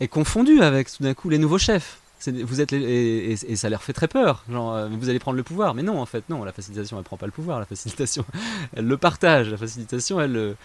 [0.00, 1.98] est confondu avec tout d'un coup les nouveaux chefs.
[2.26, 4.44] Vous êtes et, ça leur fait très peur.
[4.50, 5.74] Genre, euh, vous allez prendre le pouvoir.
[5.74, 6.44] Mais non, en fait, non.
[6.44, 7.58] La facilitation, elle prend pas le pouvoir.
[7.60, 8.24] La facilitation,
[8.76, 9.50] elle le partage.
[9.50, 10.56] La facilitation, elle, le-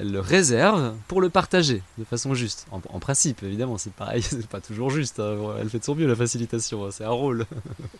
[0.00, 2.66] elle le réserve pour le partager de façon juste.
[2.72, 4.20] En, en principe, évidemment, c'est pareil.
[4.28, 5.20] C'est pas toujours juste.
[5.20, 5.36] hein.
[5.60, 6.84] Elle fait de son mieux, la facilitation.
[6.84, 6.88] hein.
[6.90, 7.46] C'est un rôle.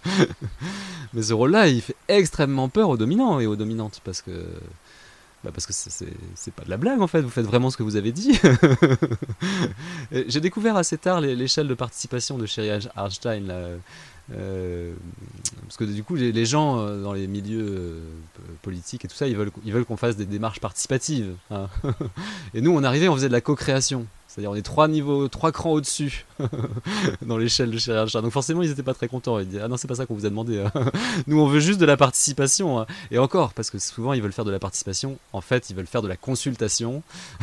[1.14, 4.30] Mais ce rôle-là, il fait extrêmement peur aux dominants et aux dominantes parce que.
[5.46, 7.84] Bah, parce que c'est- pas de la blague en fait, vous faites vraiment ce que
[7.84, 8.36] vous avez dit.
[10.12, 13.46] J'ai découvert assez tard l'échelle de participation de Sherry Arnstein.
[13.46, 13.68] Là.
[14.34, 14.92] Euh,
[15.62, 18.00] parce que du coup, les, les gens euh, dans les milieux euh,
[18.62, 21.34] politiques et tout ça, ils veulent, ils veulent qu'on fasse des démarches participatives.
[21.52, 21.68] hein.
[22.54, 24.04] et nous, on arrivait, on faisait de la co-création.
[24.36, 26.26] C'est-à-dire, on est trois niveaux, trois crans au-dessus
[27.22, 28.20] dans l'échelle de Arnstein.
[28.20, 29.38] Donc forcément, ils n'étaient pas très contents.
[29.38, 30.60] Ils disaient, ah non, c'est pas ça qu'on vous a demandé.
[30.60, 30.72] hein.
[31.26, 32.78] nous, on veut juste de la participation.
[32.78, 32.86] hein.
[33.10, 35.18] Et encore, parce que souvent, ils veulent faire de la participation.
[35.32, 37.02] En fait, ils veulent faire de la consultation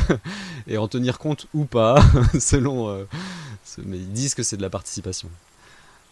[0.68, 2.00] et en tenir compte ou pas,
[2.40, 2.90] selon.
[2.90, 3.06] euh,
[3.86, 5.30] mais ils disent que c'est de la participation.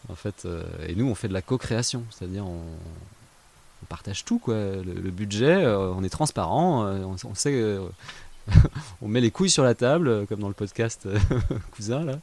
[0.10, 2.62] En fait, euh, et nous, on fait de la co-création, c'est-à-dire on,
[3.90, 4.56] partage tout, quoi.
[4.56, 7.78] Le, budget, euh, on est transparent, euh, on sait.
[9.02, 11.18] on met les couilles sur la table, euh, comme dans le podcast euh,
[11.76, 12.20] Cousin, là.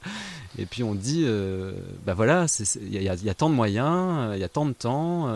[0.59, 1.73] Et puis on dit, euh,
[2.05, 2.47] bah voilà,
[2.81, 5.29] il y, a- tant de moyens, euh, il y a tant de temps,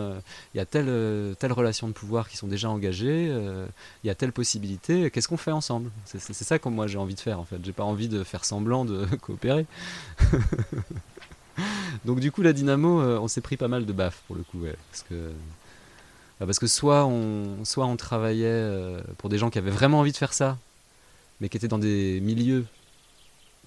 [0.53, 3.27] il y a telle, telle relation de pouvoir qui sont déjà engagées,
[4.03, 5.89] il y a telle possibilité, qu'est-ce qu'on fait ensemble?
[6.05, 7.57] C'est ça que moi j'ai envie de faire en fait.
[7.63, 9.65] J'ai pas envie de faire semblant de coopérer.
[12.03, 14.59] Donc du coup la dynamo, on s'est pris pas mal de baffes pour le coup,
[14.91, 15.31] parce que
[16.39, 18.67] bah, parce que soit on soit on travaillait
[19.19, 20.57] pour des gens qui avaient vraiment envie de faire ça,
[21.41, 22.65] mais qui étaient dans des milieux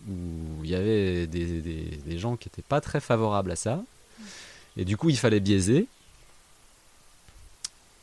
[0.08, 3.82] où il y avait des, des- des gens qui n'étaient pas très favorables à ça,
[4.76, 5.86] et du coup il fallait biaiser,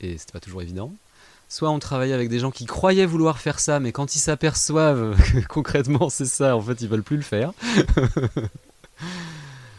[0.01, 0.91] et c'était pas toujours évident.
[1.49, 5.15] Soit on travaillait avec des gens qui croyaient vouloir faire ça, mais quand ils s'aperçoivent
[5.33, 7.53] que concrètement c'est ça, en fait ils veulent plus le faire.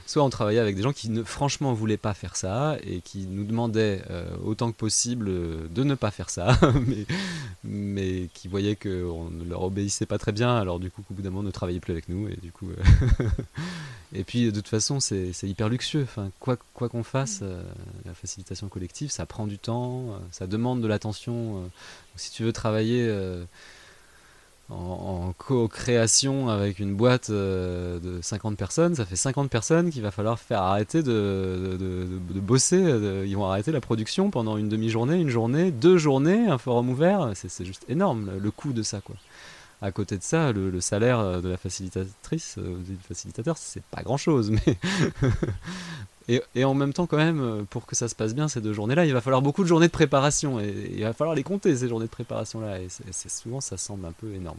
[0.06, 3.26] Soit on travaillait avec des gens qui ne, franchement voulaient pas faire ça et qui
[3.26, 7.06] nous demandaient euh, autant que possible euh, de ne pas faire ça, mais,
[7.64, 11.22] mais qui voyaient qu'on ne leur obéissait pas très bien, alors du coup qu'au bout
[11.22, 13.28] d'un moment ne travaillaient plus avec nous et du coup euh,
[14.14, 16.02] et puis de toute façon c'est hyper luxueux.
[16.02, 17.62] Enfin quoi quoi qu'on fasse, euh,
[18.04, 21.70] la facilitation collective ça prend du temps, ça demande de l'attention.
[22.16, 23.10] si tu veux travailler
[24.70, 30.02] euh, en, co-création avec une boîte euh, de 50 personnes, ça fait 50 personnes qu'il
[30.02, 31.78] va falloir faire arrêter de,
[32.34, 32.76] bosser.
[33.26, 37.32] ils vont arrêter la production pendant une demi-journée, une journée, deux journées, un forum ouvert.
[37.34, 39.00] C'est juste énorme le, coût de ça.
[39.00, 39.16] Quoi.
[39.84, 44.50] À côté de ça, le, salaire de la facilitatrice, euh, du facilitateur, c'est pas grand-chose.
[44.50, 44.78] Mais
[46.28, 49.04] et, en même temps, quand même, pour que ça se passe bien ces deux journées-là,
[49.04, 50.58] il va falloir beaucoup de journées de préparation.
[50.58, 52.80] Et, il va falloir les compter, ces journées de préparation-là.
[52.80, 54.58] Et c'est souvent, ça semble un peu énorme.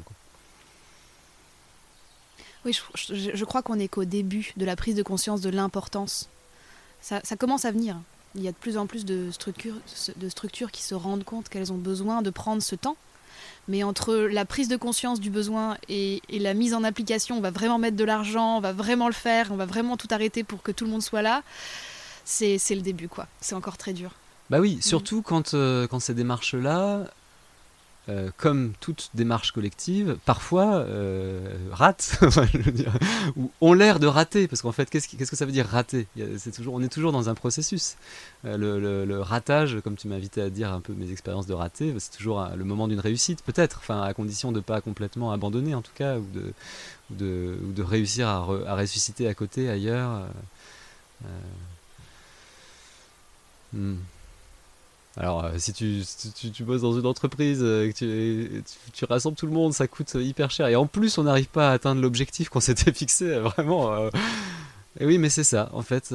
[2.66, 2.80] Oui,
[3.12, 6.30] je, crois qu'on est qu'au début de la prise de conscience de l'importance.
[7.02, 7.98] Ça, commence à venir.
[8.36, 11.78] Il y a de plus en plus de structures qui se rendent compte qu'elles ont
[11.78, 12.98] besoin de prendre ce temps
[13.68, 17.52] mais entre la prise de conscience du besoin et, la mise en application, on va
[17.52, 20.62] vraiment mettre de l'argent, on va vraiment le faire, on va vraiment tout arrêter pour
[20.62, 21.44] que tout le monde soit là,
[22.24, 23.28] c'est le début, quoi.
[23.42, 24.12] C'est encore très dur.
[24.50, 27.08] Bah oui, surtout quand, euh, quand ces démarches-là,
[28.08, 32.20] euh, comme toute démarche collective, parfois euh, rate,
[33.36, 36.06] ou ont l'air de rater, parce qu'en fait, qu'est-ce, que ça veut dire rater?
[36.68, 37.98] On est toujours dans un processus.
[38.46, 41.96] Euh, le, ratage, comme tu m'as invité à dire un peu mes expériences de rater,
[41.98, 45.74] c'est toujours le moment d'une réussite, peut-être, enfin, à condition de ne pas complètement abandonner,
[45.74, 46.28] en tout cas, ou
[47.10, 50.28] de, réussir à, à, ressusciter à côté, ailleurs.
[53.74, 53.96] Hmm.
[55.18, 56.02] Alors, euh, si tu,
[56.52, 58.62] tu, bosses dans une entreprise, euh, que
[58.94, 60.68] tu, rassembles tout le monde, ça coûte hyper cher.
[60.68, 64.10] Et en plus, on n'arrive pas à atteindre l'objectif qu'on s'était fixé, euh, vraiment.
[65.00, 65.70] Et oui, mais c'est ça.
[65.74, 66.14] En fait,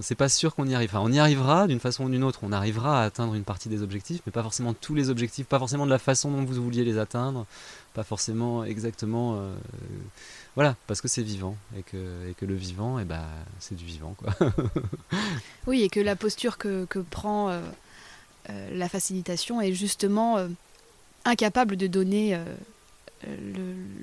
[0.00, 0.90] c'est pas sûr qu'on y arrive.
[0.90, 2.40] Enfin, on y arrivera d'une façon ou d'une autre.
[2.42, 5.58] On arrivera à atteindre une partie des objectifs, mais pas forcément tous les objectifs, pas
[5.58, 7.46] forcément de la façon dont vous vouliez les atteindre,
[7.94, 9.40] pas forcément exactement.
[10.54, 13.24] voilà, parce que c'est vivant et que, et que le vivant, eh ben,
[13.58, 14.32] c'est du vivant, quoi.
[15.66, 17.60] oui, et que la posture que, que prend euh,
[18.72, 20.48] la facilitation est justement euh,
[21.24, 22.44] incapable de donner euh,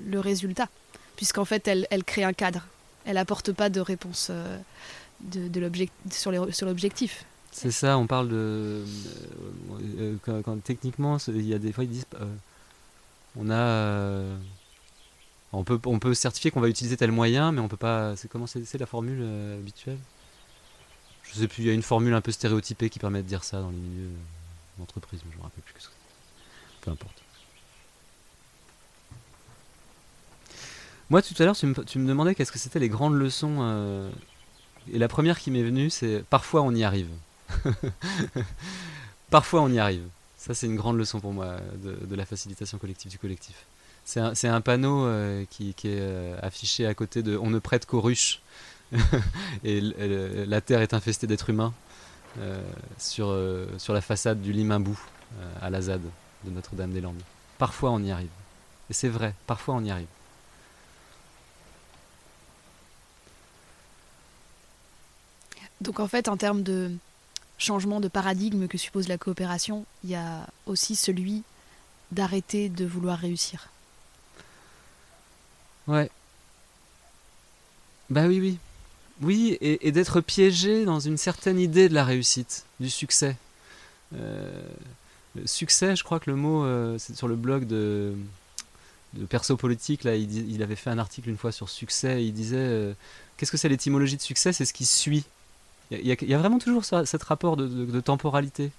[0.08, 0.68] le, résultat,
[1.16, 2.66] puisqu'en fait, elle, crée un cadre.
[3.04, 4.30] Elle apporte pas de réponse
[5.20, 5.70] de,
[6.10, 6.30] sur
[6.66, 7.24] l'objectif.
[7.52, 8.84] C'est ça, on parle de.
[10.64, 12.06] techniquement, il y a des fois, ils disent.
[15.52, 15.64] on
[15.98, 18.14] peut certifier qu'on va utiliser tel moyen, mais on peut pas.
[18.16, 19.22] C'est comment c'est la formule
[19.58, 19.98] habituelle?
[21.24, 23.44] Je sais plus, il y a une formule un peu stéréotypée qui permet de dire
[23.44, 24.10] ça dans les milieux
[24.78, 25.90] d'entreprise, mais je me rappelle plus que ça.
[26.82, 27.22] Peu importe.
[31.08, 33.58] Moi, tout à l'heure, tu me, demandais qu'est-ce que c'était les grandes leçons.
[33.60, 34.10] Euh,
[34.92, 37.08] et la première qui m'est venue, c'est parfois on y arrive.
[39.30, 40.02] parfois on y arrive.
[40.36, 43.66] Ça, c'est une grande leçon pour moi de, la facilitation collective du collectif.
[44.04, 47.58] C'est un, un, panneau euh, qui, qui, est euh, affiché à côté de On ne
[47.58, 48.40] prête qu'aux ruches.
[49.64, 51.74] et la terre est infestée d'êtres humains.
[52.38, 52.60] Euh,
[52.98, 54.98] sur, euh, sur la façade du Limambou
[55.38, 56.02] euh, à la ZAD
[56.44, 57.22] de Notre-Dame-des-Landes.
[57.56, 58.28] Parfois on y arrive.
[58.90, 60.06] Et c'est vrai, parfois on y arrive.
[65.80, 66.90] Donc en fait, en termes de
[67.58, 71.42] changement de paradigme que suppose la coopération, il y a aussi celui
[72.12, 73.68] d'arrêter de vouloir réussir.
[75.86, 76.10] Ouais.
[78.10, 78.58] Bah oui, oui.
[79.22, 83.36] Oui, et, d'être piégé dans une certaine idée de la réussite, du succès.
[84.14, 84.62] Euh,
[85.46, 88.14] succès, je crois que le mot, euh, c'est sur le blog de,
[89.30, 92.92] Perso Politique, là, il, avait fait un article une fois sur succès, il disait euh,
[93.36, 94.52] Qu'est-ce que c'est l'étymologie de succès?
[94.52, 95.24] C'est ce qui suit.
[95.90, 98.70] Il y, a, vraiment toujours ça, cet rapport de, temporalité.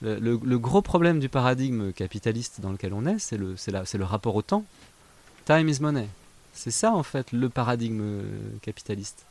[0.00, 4.64] Le, gros problème du paradigme capitaliste dans lequel on est, c'est le rapport au temps.
[5.44, 6.08] Time is money.
[6.54, 8.22] C'est ça, en fait, le paradigme
[8.62, 9.26] capitaliste.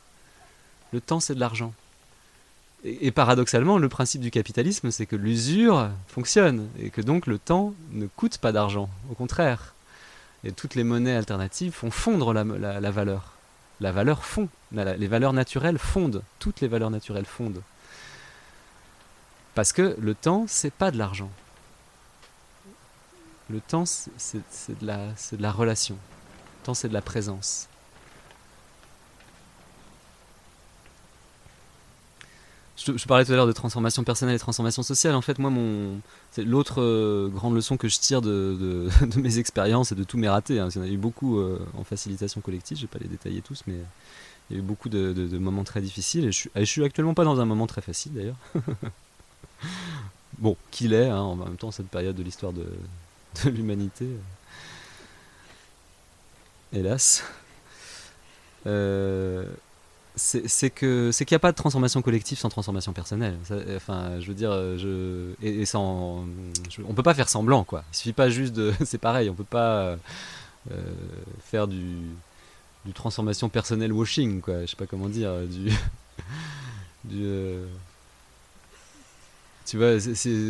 [0.94, 1.72] Le temps, c'est de l'argent.
[2.84, 7.74] Et, paradoxalement, le principe du capitalisme, c'est que l'usure fonctionne et que donc le temps
[7.90, 8.88] ne coûte pas d'argent.
[9.10, 9.74] Au contraire.
[10.44, 12.44] Et toutes les monnaies alternatives font fondre la,
[12.92, 13.32] valeur.
[13.80, 14.48] La valeur fond.
[14.70, 16.22] les valeurs naturelles fondent.
[16.38, 17.62] Toutes les valeurs naturelles fondent.
[19.56, 21.30] Parce que le temps, c'est pas de l'argent.
[23.50, 24.38] Le temps, c'est
[24.80, 25.96] de, de la relation.
[26.60, 27.68] Le temps, c'est de la présence.
[32.76, 35.14] Je, parlais tout à l'heure de transformation personnelle et transformation sociale.
[35.14, 36.00] En fait, moi, mon,
[36.32, 40.28] c'est l'autre euh, grande leçon que je tire de, mes expériences et de tous mes
[40.28, 40.58] ratés.
[40.58, 40.68] Hein.
[40.74, 43.08] Il y en a eu beaucoup euh, en facilitation collective, je ne vais pas les
[43.08, 43.76] détailler tous, mais
[44.50, 46.24] il y a eu beaucoup de, moments très difficiles.
[46.24, 48.36] Et je, suis, suis actuellement pas dans un moment très facile d'ailleurs.
[50.38, 52.66] bon, qu'il est, hein, en même temps, cette période de l'histoire de,
[53.50, 54.08] l'humanité.
[56.72, 57.22] Hélas.
[58.66, 59.44] Euh,
[60.16, 63.36] c'est que c'est qu'il n'y a pas de transformation collective sans transformation personnelle.
[63.76, 66.24] enfin, je veux dire, je et, sans,
[66.86, 67.84] on peut pas faire semblant quoi.
[67.92, 69.96] Il suffit pas juste de, c'est pareil, on peut pas
[70.70, 70.92] euh,
[71.40, 72.12] faire du
[72.94, 74.62] transformation personnelle washing quoi.
[74.62, 75.70] Je sais pas comment dire, du
[77.04, 77.66] du euh,
[79.66, 79.96] tu vois,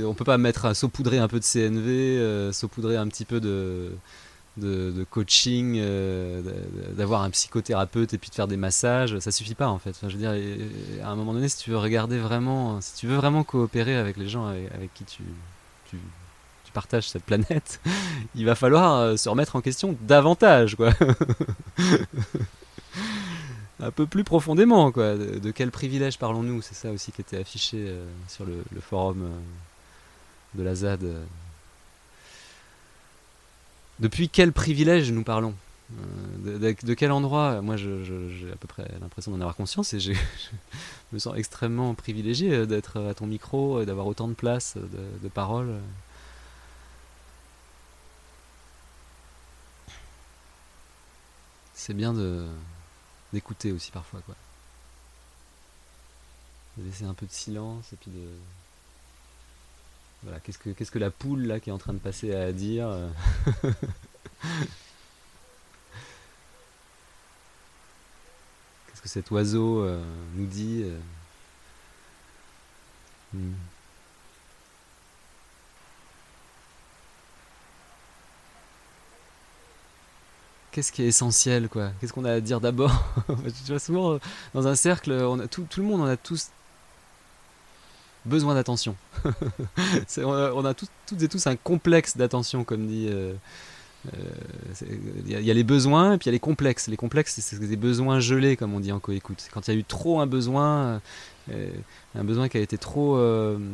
[0.07, 3.93] on peut pas mettre saupoudrer un peu de CNV, euh, saupoudrer un petit peu de
[4.57, 6.43] de, coaching, euh,
[6.93, 9.97] d'avoir un psychothérapeute et puis de faire des massages, ça suffit pas en fait.
[10.03, 10.35] je veux dire,
[11.03, 14.17] à un moment donné, si tu veux regarder vraiment, si tu veux vraiment coopérer avec
[14.17, 15.23] les gens avec, qui tu,
[15.91, 15.97] tu,
[16.73, 17.81] partages cette planète,
[18.35, 20.93] il va falloir euh, se remettre en question davantage, quoi.
[23.81, 25.15] un peu plus profondément, quoi.
[25.17, 26.63] De, quel privilège parlons-nous?
[26.63, 29.31] C'est ça aussi qui était affiché euh, sur le, forum
[30.55, 31.05] de la ZAD.
[34.01, 35.55] Depuis quel privilège nous parlons
[35.93, 37.61] euh, de, quel endroit?
[37.61, 40.13] Moi, j'ai à peu près l'impression d'en avoir conscience et je
[41.13, 45.23] me sens extrêmement privilégié euh, d'être à ton micro et d'avoir autant de place de,
[45.23, 45.75] de parole.
[51.75, 52.15] C'est bien
[53.33, 54.35] d'écouter aussi parfois, quoi.
[56.79, 58.27] De laisser un peu de silence et puis de
[60.25, 62.51] voilà, qu'est-ce que, qu'est-ce que la poule là qui est en train de passer à
[62.53, 63.09] dire euh
[68.87, 70.03] Qu'est-ce que cet oiseau euh,
[70.35, 70.99] nous dit euh
[73.35, 73.53] hmm.
[80.73, 81.93] Qu'est-ce qui est essentiel, quoi?
[82.01, 82.91] Qu'est-ce qu'on a à dire d'abord?
[83.79, 84.19] Souvent,
[84.55, 86.51] dans un cercle, on a tout, tout le monde, on a tous
[88.27, 88.97] besoin d'attention.
[90.19, 93.09] on a, toutes et tous un complexe d'attention, comme dit.
[93.09, 93.35] Euh,
[94.13, 94.19] euh,
[95.27, 96.89] il y, a les besoins et puis il y a les complexes.
[96.89, 99.49] Les complexes, c'est des besoins gelés, comme on dit en coécoute.
[99.51, 101.01] Quand il y a eu trop un besoin,
[101.51, 101.71] euh,
[102.15, 103.19] un besoin qui a été trop,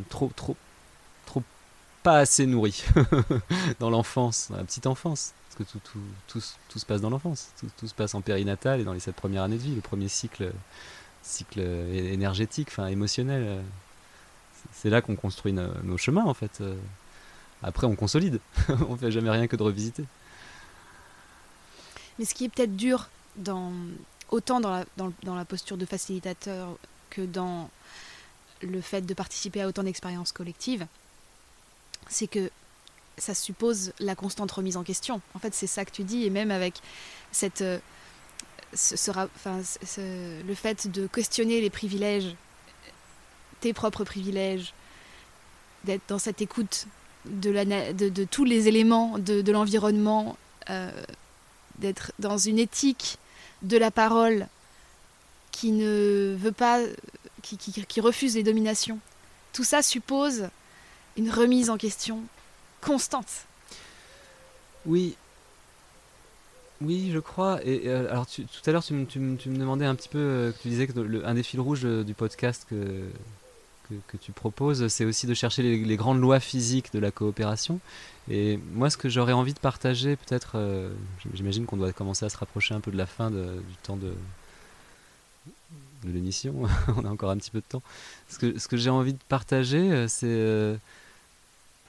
[0.09, 0.57] trop, trop,
[1.27, 1.43] trop
[2.05, 2.85] pas assez nourri
[3.81, 5.35] dans l'enfance, dans la petite enfance.
[5.49, 5.99] Parce que tout, tout,
[6.29, 7.49] tout, tout se passe dans l'enfance.
[7.77, 10.07] Tout, se passe en périnatal et dans les sept premières années de vie, le premier
[10.07, 10.53] cycle,
[11.23, 13.65] cycle énergétique, enfin émotionnel
[14.81, 16.61] c'est là qu'on construit nos chemins en fait.
[16.62, 16.74] Euh,
[17.62, 18.41] après, on consolide.
[18.89, 20.05] on fait jamais rien que de revisiter.
[22.18, 23.11] Mais ce qui est peut-être dur,
[24.31, 26.78] autant dans la, dans, la posture de facilitateur
[27.11, 27.68] que dans
[28.62, 30.87] le fait de participer à autant d'expériences collectives,
[32.09, 32.51] c'est que
[33.18, 35.20] ça suppose la constante remise en question.
[35.35, 36.81] En fait, c'est ça que tu dis, et même avec
[37.33, 37.78] cette, euh,
[38.72, 42.35] le fait de questionner les privilèges
[43.61, 44.73] tes propres privilèges,
[45.85, 46.87] d'être dans cette écoute
[47.27, 50.37] de, tous les éléments de, l'environnement,
[50.71, 50.91] euh,
[51.79, 53.19] d'être dans une éthique
[53.63, 54.47] de la parole
[55.53, 56.81] qui ne veut pas,
[57.43, 58.99] qui, refuse les dominations.
[59.53, 60.49] Tout ça suppose
[61.17, 62.23] une remise en question
[62.81, 63.47] constante.
[64.87, 65.17] Oui,
[66.81, 67.61] oui, je crois.
[67.65, 70.87] Et euh, alors, tout à l'heure, tu, me demandais un petit peu, euh, tu disais
[70.87, 73.11] que un des fils rouges du podcast que,
[74.09, 77.80] que, tu proposes, c'est aussi de chercher les, grandes lois physiques de la coopération.
[78.28, 80.91] Et moi, ce que j'aurais envie de partager, peut-être, euh,
[81.34, 84.12] j'imagine qu'on doit commencer à se rapprocher un peu de la fin du temps de,
[86.05, 86.55] l'émission,
[86.97, 87.82] on a encore un petit peu de temps.
[88.28, 90.76] Ce que, j'ai envie de partager, euh, c'est euh,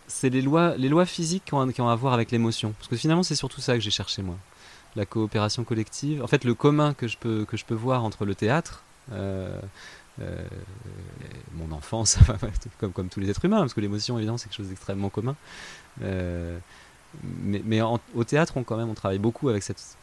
[0.08, 2.74] c'est les lois, les lois physiques qui ont, à voir avec l'émotion.
[2.78, 4.36] Parce que finalement, c'est surtout ça que j'ai cherché, moi.
[4.98, 6.22] La coopération collective.
[6.22, 8.84] En fait, le commun que je peux, que je peux voir entre le théâtre,
[11.54, 12.18] mon enfance,
[12.80, 15.36] comme, comme tous les êtres humains, parce que l'émotion, évidemment, c'est quelque chose d'extrêmement commun.
[16.04, 16.58] Euh,
[17.44, 19.98] mais, au théâtre, on, quand même, on travaille beaucoup avec cette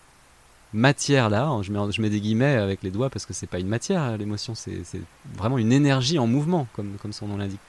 [0.72, 1.50] matière-là.
[1.62, 4.16] Je mets, je mets des guillemets avec les doigts parce que c'est pas une matière,
[4.18, 4.82] l'émotion, c'est
[5.34, 7.60] vraiment une énergie en mouvement, comme, comme son nom l'indique.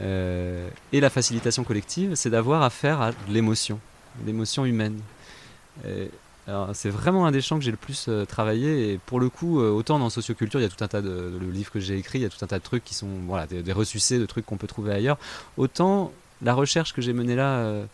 [0.00, 3.78] Euh, et la facilitation collective, c'est d'avoir affaire à l'émotion,
[4.26, 5.00] l'émotion humaine
[6.74, 9.60] c'est vraiment un des champs que j'ai le plus euh, travaillé et pour le coup,
[9.60, 11.96] euh, autant dans socioculture, il y a tout un tas de, le livre que j'ai
[11.96, 14.18] écrit, il y a tout un tas de trucs qui sont voilà des, des ressucés
[14.18, 15.18] de trucs qu'on peut trouver ailleurs.
[15.56, 17.86] Autant la recherche que j'ai menée là, euh,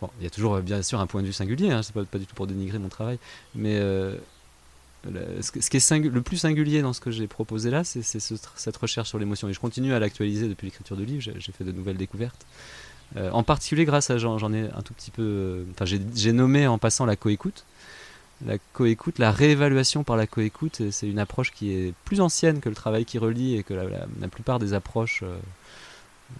[0.00, 2.18] bon, il y a toujours bien sûr un point de vue singulier, hein, c'est pas,
[2.18, 3.18] du tout pour dénigrer mon travail,
[3.56, 3.80] mais
[5.40, 9.08] ce, qui est le plus singulier dans ce que j'ai proposé là, c'est cette recherche
[9.08, 11.20] sur l'émotion et je continue à l'actualiser depuis l'écriture du livre.
[11.20, 12.46] J'ai fait de nouvelles découvertes.
[13.16, 17.04] en particulier grâce à j'en ai un tout petit peu, enfin j'ai nommé en passant
[17.04, 17.64] la coécoute
[18.46, 22.68] la coécoute, la réévaluation par la coécoute, c'est une approche qui est plus ancienne que
[22.68, 25.36] le travail qui relie et que la, plupart des approches euh,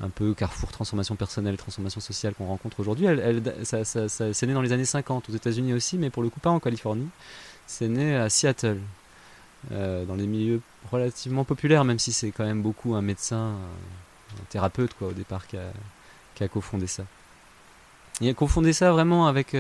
[0.01, 4.63] un peu carrefour transformation personnelle, transformation sociale qu'on rencontre aujourd'hui, elle, ça, c'est né dans
[4.63, 7.09] les années 50 aux États-Unis aussi, mais pour le coup pas en Californie.
[7.67, 8.79] C'est né à Seattle.
[9.71, 10.61] dans les milieux
[10.93, 13.55] relativement populaires, même si c'est quand même beaucoup un médecin,
[14.37, 15.73] un thérapeute quoi, au départ qui a,
[16.37, 17.05] qui a cofondé ça.
[18.21, 19.55] Il a cofondé ça vraiment avec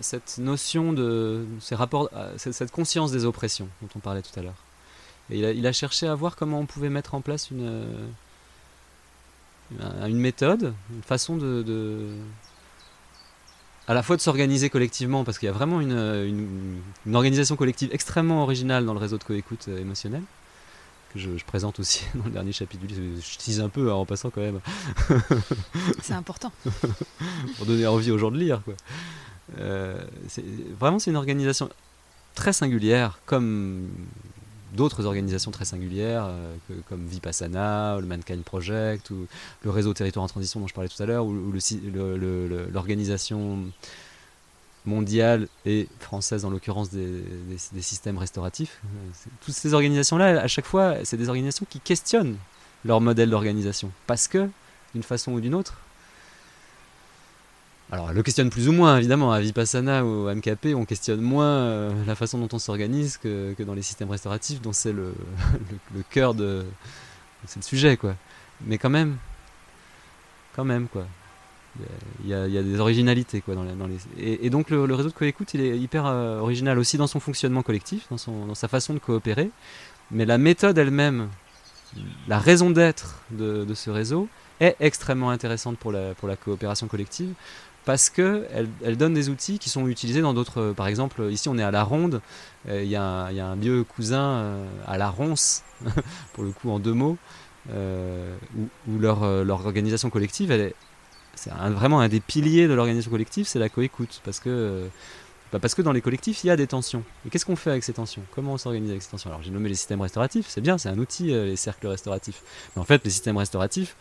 [0.00, 4.62] cette notion de ces rapports, cette conscience des oppressions dont on parlait tout à l'heure.
[5.30, 7.86] Et il a, il a, cherché à voir comment on pouvait mettre en place une,
[9.80, 11.64] une méthode, une façon de,
[13.88, 17.88] à la fois de s'organiser collectivement, parce qu'il y a vraiment une, une, organisation collective
[17.92, 20.22] extrêmement originale dans le réseau de coécoute euh, émotionnelle,
[21.12, 23.22] que je, présente aussi dans le dernier chapitre du livre.
[23.22, 24.60] Je tease un peu hein, en passant quand même.
[26.02, 26.52] C'est important.
[27.56, 28.60] Pour donner envie aux gens de lire.
[28.64, 28.74] Quoi.
[29.58, 30.02] Euh,
[30.78, 31.68] vraiment, c'est une organisation
[32.34, 33.88] très singulière, comme
[34.72, 36.54] d'autres organisations très singulières euh,
[36.88, 39.26] comme Vipassana, le Mankind Project ou
[39.62, 41.52] le réseau Territoire en Transition dont je parlais tout à l'heure ou,
[42.72, 43.64] l'organisation
[44.84, 47.24] mondiale et française en l'occurrence des,
[47.80, 48.80] systèmes restauratifs.
[49.40, 52.36] Toutes ces organisations-là, à chaque fois, c'est des organisations qui questionnent
[52.84, 54.48] leur modèle d'organisation parce que,
[54.94, 55.78] d'une façon ou d'une autre,
[57.92, 59.30] alors, elle le questionne plus ou moins, évidemment.
[59.30, 63.54] À Vipassana ou à MKP, on questionne moins euh, la façon dont on s'organise que,
[63.62, 65.14] dans les systèmes restauratifs, dont c'est le,
[65.94, 66.64] le, cœur de.
[67.46, 68.16] C'est le sujet, quoi.
[68.66, 69.16] Mais quand même,
[70.56, 71.06] quand même, quoi.
[72.24, 73.54] Il y, a, des originalités, quoi.
[73.54, 77.06] Dans, les, et, donc, le, réseau de coécoute, il est hyper euh, original aussi dans
[77.06, 79.50] son fonctionnement collectif, dans, sa façon de coopérer.
[80.10, 81.28] Mais la méthode elle-même,
[82.26, 84.28] la raison d'être de, ce réseau,
[84.58, 87.34] est extrêmement intéressante pour la coopération collective
[87.86, 90.74] parce qu'elle elle donne des outils qui sont utilisés dans d'autres.
[90.76, 92.20] Par exemple, ici on est à la Ronde,
[92.68, 95.62] euh, il y, a un lieu cousin euh, à la Ronce,
[96.34, 97.16] pour le coup en deux mots,
[97.72, 98.36] euh,
[98.88, 100.52] où, leur, organisation collective,
[101.36, 104.88] c'est vraiment un des piliers de l'organisation collective, c'est la coécoute, parce que
[105.52, 107.04] bah, parce que dans les collectifs, il y a des tensions.
[107.24, 108.22] Et qu'est-ce qu'on fait avec ces tensions?
[108.34, 109.30] Comment on s'organise avec ces tensions?
[109.30, 112.42] Alors j'ai nommé les systèmes restauratifs, c'est bien, c'est un outil, les cercles restauratifs.
[112.74, 113.94] Mais en fait, les systèmes restauratifs,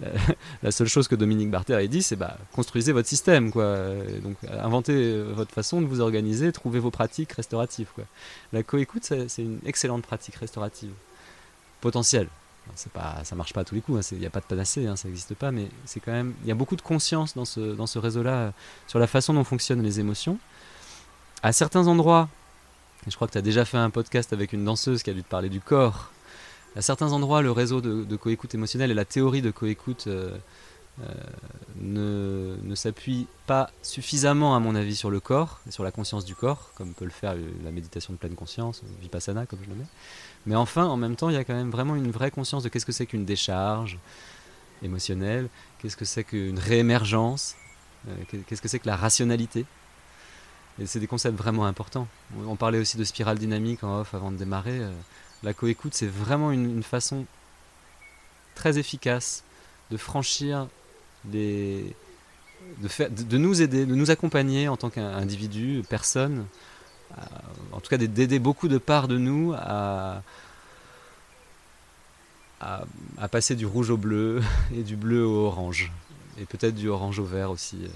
[0.62, 3.76] la seule chose que Dominique Barter a dit, c'est bah, construisez votre système, quoi.
[4.22, 8.04] donc inventez votre façon de vous organiser, trouvez vos pratiques restauratives, quoi.
[8.52, 10.92] La coécoute, c'est une excellente pratique restaurative,
[11.80, 12.28] potentielle.
[12.76, 14.46] C'est pas, ça marche pas à tous les coups, il hein, n'y a pas de
[14.46, 17.34] panacée, hein, ça n'existe pas, mais c'est quand même, il y a beaucoup de conscience
[17.34, 18.54] dans ce, dans ce réseau-là
[18.86, 20.38] sur la façon dont fonctionnent les émotions.
[21.42, 22.30] À certains endroits,
[23.06, 25.22] je crois que tu as déjà fait un podcast avec une danseuse qui a dû
[25.22, 26.10] te parler du corps,
[26.76, 30.36] à certains endroits, le réseau de, coécoute émotionnelle et la théorie de coécoute euh,
[31.00, 31.06] euh,
[31.80, 36.24] ne, ne s'appuie pas suffisamment, à mon avis, sur le corps et sur la conscience
[36.24, 39.76] du corps, comme peut le faire la méditation de pleine conscience, vipassana, comme je le
[39.76, 39.86] mets.
[40.46, 42.68] Mais enfin, en même temps, il y a quand même vraiment une vraie conscience de
[42.68, 43.98] qu'est-ce que c'est qu'une décharge
[44.82, 45.48] émotionnelle,
[45.78, 47.56] qu'est-ce que c'est qu'une réémergence,
[48.08, 48.14] euh,
[48.46, 49.66] qu'est-ce que c'est que la rationalité.
[50.80, 52.08] Et c'est des concepts vraiment importants.
[52.46, 54.80] On parlait aussi de spirale dynamique en off avant de démarrer.
[55.44, 57.26] La coécoute, c'est vraiment une, façon
[58.54, 59.44] très efficace
[59.90, 60.68] de franchir
[61.24, 61.94] des.
[62.78, 66.46] De, nous aider, de nous accompagner en tant qu'individu, personne,
[67.72, 70.22] en tout cas d'aider beaucoup de parts de nous à,
[73.30, 74.42] passer du rouge au bleu
[74.74, 75.92] et du bleu au orange,
[76.40, 77.88] et peut-être du orange au vert aussi, euh,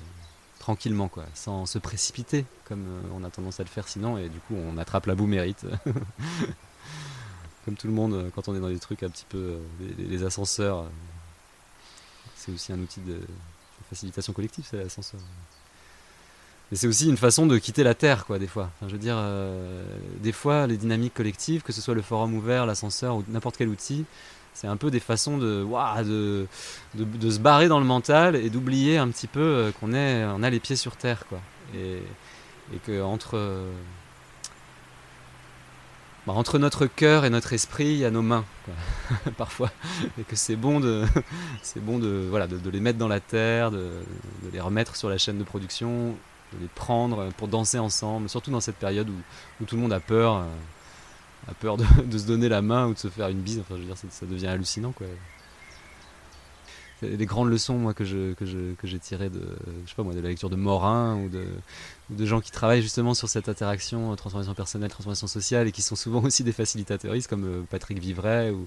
[0.58, 4.40] tranquillement, sans se précipiter, comme euh, on a tendance à le faire sinon, et du
[4.40, 5.64] coup on attrape la boue mérite.
[7.68, 9.36] comme tout le monde, euh, quand on est dans des trucs un petit peu.
[9.36, 9.58] Euh,
[9.98, 10.88] les, ascenseurs, euh,
[12.34, 13.18] c'est aussi un outil de,
[13.90, 15.20] facilitation collective, c'est l'ascenseur.
[16.70, 18.70] Mais c'est aussi une façon de quitter la Terre, quoi, des fois.
[18.80, 19.18] je veux dire,
[20.22, 23.68] des fois, les dynamiques collectives, que ce soit le forum ouvert, l'ascenseur ou n'importe quel
[23.68, 24.04] outil,
[24.52, 25.66] c'est un peu des façons de,
[26.04, 26.46] de,
[26.94, 30.50] de, se barrer dans le mental et d'oublier un petit peu qu'on est, on a
[30.50, 31.40] les pieds sur Terre, quoi.
[31.74, 32.02] Et,
[32.74, 33.38] et que entre
[36.28, 38.44] bah, entre notre cœur et notre esprit, il y a nos mains,
[39.38, 39.70] parfois,
[40.18, 41.06] et que c'est bon de,
[41.76, 43.88] bon de, voilà, de, les mettre dans la terre, de,
[44.52, 46.14] les remettre sur la chaîne de production,
[46.52, 50.00] de les prendre pour danser ensemble, surtout dans cette période où, tout le monde a
[50.00, 50.44] peur, euh,
[51.50, 53.60] a peur de, se donner la main ou de se faire une bise.
[53.60, 55.06] Enfin, je veux dire, ça, ça devient hallucinant, quoi
[57.02, 59.40] les grandes leçons moi que je que je que j'ai tirées de
[59.84, 61.46] je sais pas moi de la lecture de Morin ou de
[62.10, 65.82] de gens qui travaillent justement sur cette interaction euh, transformation personnelle transformation sociale et qui
[65.82, 68.66] sont souvent aussi des facilitateuristes comme euh, Patrick Vivray ou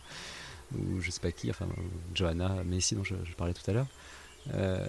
[0.78, 1.68] ou je sais pas qui enfin
[2.16, 3.88] Johanna Messi dont je, parlais tout à l'heure.
[4.54, 4.88] Euh,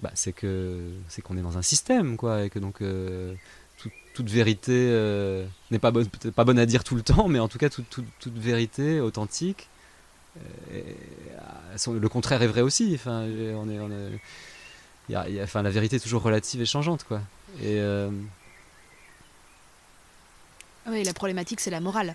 [0.00, 2.82] bah, c'est que c'est qu'on est dans un système quoi et que donc
[4.14, 8.36] toute vérité n'est pas bonne à dire tout le temps mais en tout cas toute,
[8.36, 9.68] vérité authentique
[11.92, 12.92] le contraire est vrai aussi.
[12.94, 17.20] Enfin, on est, on enfin, la vérité est toujours relative et changeante, quoi.
[17.60, 18.10] Et euh,
[20.88, 22.14] Oui, la problématique, c'est la morale.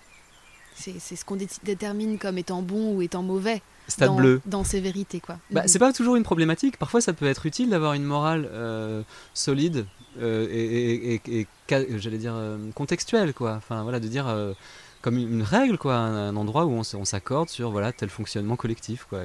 [0.76, 4.42] C'est ce qu'on dé- détermine comme étant bon ou étant mauvais Stade dans, bleu.
[4.48, 5.20] dans ces vérités.
[5.20, 5.38] quoi.
[5.52, 5.68] Bah, Mhm.
[5.68, 6.78] c'est pas toujours une problématique.
[6.78, 9.04] Parfois, ça peut être utile d'avoir une morale euh,
[9.36, 9.86] solide
[10.20, 13.54] euh, et, et- et- et ca- j'allais dire euh, contextuelle, quoi.
[13.54, 14.54] Enfin, voilà, de dire euh,
[15.04, 19.24] comme une règle, quoi, un, endroit où on, s'accorde sur voilà tel fonctionnement collectif, quoi.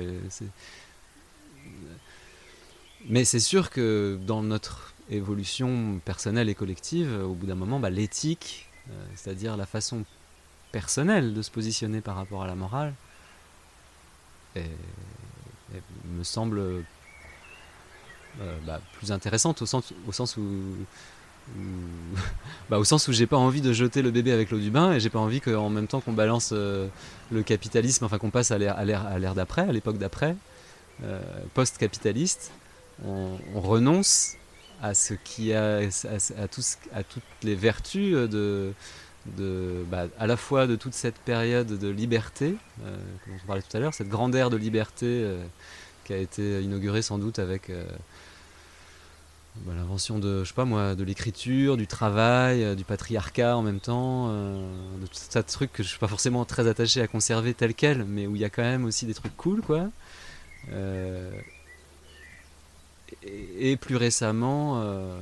[3.07, 7.91] Mais c'est sûr que dans notre évolution personnelle et collective, au bout d'un moment, bah,
[7.91, 10.05] l'éthique, euh, c'est-à-dire la façon
[10.73, 12.93] personnelle de se positionner par rapport à la morale,
[14.57, 16.59] me semble
[18.41, 20.77] euh, bah, plus intéressante au sens, où-
[22.71, 24.93] bah, au sens où j'ai pas envie de jeter le bébé avec l'eau du bain
[24.93, 26.89] et j'ai pas envie qu'en même temps qu'on balance euh,
[27.31, 30.37] le capitalisme, enfin qu'on passe à l'ère, d'après, à l'époque d'après,
[31.05, 31.21] euh,
[31.55, 32.53] post-capitaliste,
[33.05, 34.35] on, on renonce
[34.83, 38.73] à ce qui a, à, à toutes les vertus de,
[39.37, 42.97] de bah, à la fois de toute cette période de liberté, euh,
[43.27, 45.45] dont on parlait tout à l'heure, cette grande ère de liberté euh,
[46.05, 47.85] qui a été inaugurée sans doute avec euh,
[49.65, 53.63] bah, l'invention de, je sais pas moi, de l'écriture, du travail, euh, du patriarcat en
[53.63, 57.01] même temps, euh, de tout ça de trucs que je suis pas forcément très attaché
[57.01, 59.61] à conserver tel quel, mais où il y a quand même aussi des trucs cool,
[59.63, 59.89] quoi.
[60.73, 61.31] Euh,
[63.23, 65.19] et, plus récemment, euh,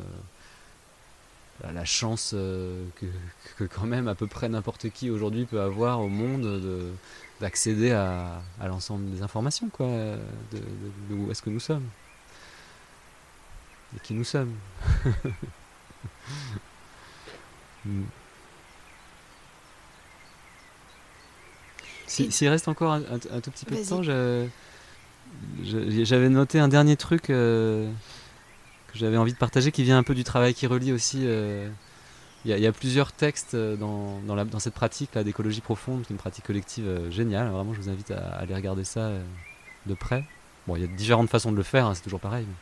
[1.73, 6.43] la- chance que, quand même à peu près n'importe qui aujourd'hui peut avoir au monde
[6.43, 6.93] de
[7.41, 10.59] d'accéder à, l'ensemble des informations, quoi, de-
[11.11, 11.85] de où est-ce que nous sommes
[13.97, 14.53] et qui nous sommes.
[17.85, 18.03] Mm.
[22.07, 24.03] Si- Et- S'il reste encore un, un- un tout petit peu de temps,
[25.63, 27.91] j'avais noté un dernier truc euh,
[28.93, 31.21] que j'avais envie de partager qui vient un peu du travail qui relie aussi.
[31.25, 31.69] euh,
[32.45, 35.17] Il y, a- il y a plusieurs textes euh, dans, dans, la- dans cette pratique
[35.19, 37.49] d'écologie profonde, qui est une pratique collective euh, géniale.
[37.51, 39.11] Vraiment, je vous invite à, à aller regarder ça
[39.87, 40.25] de près.
[40.67, 42.47] Bon, il y a différentes façons de le faire, hein, c'est toujours pareil.
[42.49, 42.55] mais-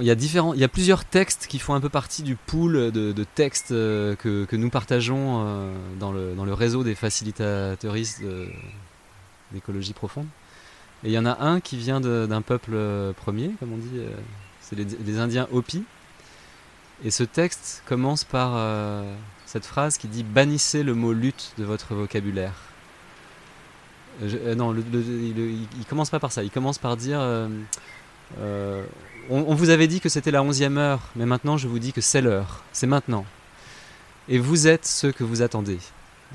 [0.00, 2.34] Il y, a différents, il y a plusieurs textes qui font un peu partie du
[2.34, 6.82] pool de, de textes euh, que, que nous partageons euh, dans, le, dans le réseau
[6.82, 8.20] des facilitateuristes
[9.52, 10.26] d'écologie profonde.
[11.04, 14.00] Et il y en a un qui vient d'un peuple euh, premier, comme on dit,
[14.60, 15.84] c'est les, les Indiens Hopi.
[17.04, 19.04] Et ce texte commence par euh,
[19.46, 22.54] cette phrase qui dit Bannissez le mot lutte de votre vocabulaire.
[24.22, 25.38] Euh, non, le- le- il,
[25.78, 26.42] il- commence pas par ça.
[26.42, 27.48] Il commence par dire euh,
[29.30, 32.00] on, vous avait dit que c'était la onzième heure, mais maintenant je vous dis que
[32.00, 32.62] c'est l'heure.
[32.72, 33.24] C'est maintenant.
[34.28, 35.78] Et vous êtes ceux que vous attendez.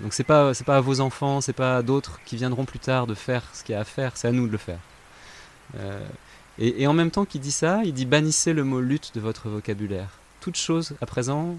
[0.01, 2.79] Donc c'est pas c'est pas à vos enfants, c'est pas à d'autres qui viendront plus
[2.79, 4.13] tard de faire ce qu'il y a à faire.
[4.15, 4.79] C'est à nous de le faire.
[5.77, 6.05] Euh,
[6.57, 9.19] et, et en même temps qu'il dit ça, il dit bannissez le mot lutte de
[9.19, 10.09] votre vocabulaire.
[10.39, 11.57] Toute chose à présent,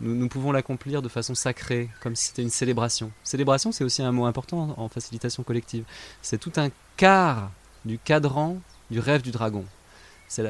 [0.00, 3.10] nous, nous pouvons l'accomplir de façon sacrée, comme si c'était une célébration.
[3.22, 5.84] Célébration, c'est aussi un mot important en facilitation collective.
[6.22, 7.50] C'est tout un quart
[7.84, 8.58] du cadran
[8.90, 9.64] du rêve du dragon.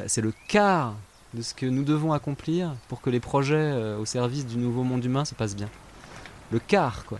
[0.07, 0.95] C'est le quart
[1.33, 4.83] de ce que nous devons accomplir pour que les projets euh, au service du nouveau
[4.83, 5.69] monde humain se passent bien.
[6.51, 7.19] Le quart, quoi.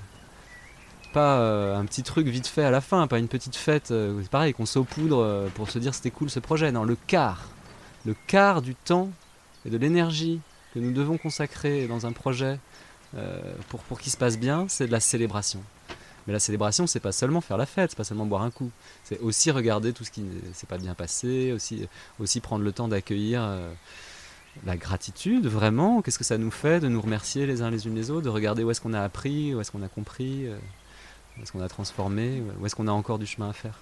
[1.14, 4.20] Pas euh, un petit truc vite fait à la fin, pas une petite fête, euh,
[4.22, 6.72] c'est pareil, qu'on saupoudre euh, pour se dire c'était cool ce projet.
[6.72, 7.48] Non, le quart.
[8.06, 9.10] Le quart du temps
[9.66, 10.42] et de l'énergie
[10.74, 12.60] que nous devons consacrer dans un projet
[13.70, 15.64] pour, pour qu'il se passe bien, c'est de la célébration.
[16.28, 18.72] Mais la célébration, c'est pas seulement faire la fête, c'est pas seulement boire un coup.
[19.04, 21.88] C'est aussi regarder tout ce qui ne s'est pas bien passé, aussi,
[22.20, 23.72] aussi prendre le temps d'accueillir euh,
[24.66, 26.02] la gratitude, vraiment.
[26.02, 28.30] Qu'est-ce que ça nous fait de nous remercier les uns les unes les autres, de
[28.30, 30.58] regarder où est-ce qu'on a appris, où est-ce qu'on a compris, euh,
[31.38, 33.80] où est-ce qu'on a transformé, où est-ce qu'on a encore du chemin à faire?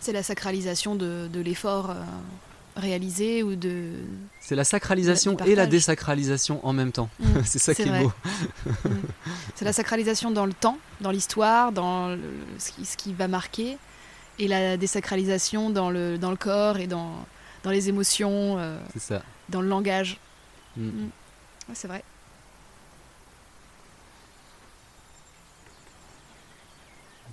[0.00, 1.94] C'est la sacralisation de, l'effort euh,
[2.76, 3.92] réalisé ou de.
[4.40, 7.08] C'est la sacralisation et la désacralisation en même temps.
[7.18, 8.12] Mm, c'est ça qui est beau.
[9.54, 12.20] C'est la sacralisation dans le temps, dans l'histoire, dans le-
[12.58, 13.78] ce, qui, ce qui va marquer,
[14.38, 17.12] et la désacralisation dans le, dans le corps et dans,
[17.64, 19.22] dans les émotions, euh, ça.
[19.48, 20.18] dans le langage.
[20.76, 20.88] Mm.
[21.68, 22.04] Ouais, c'est vrai.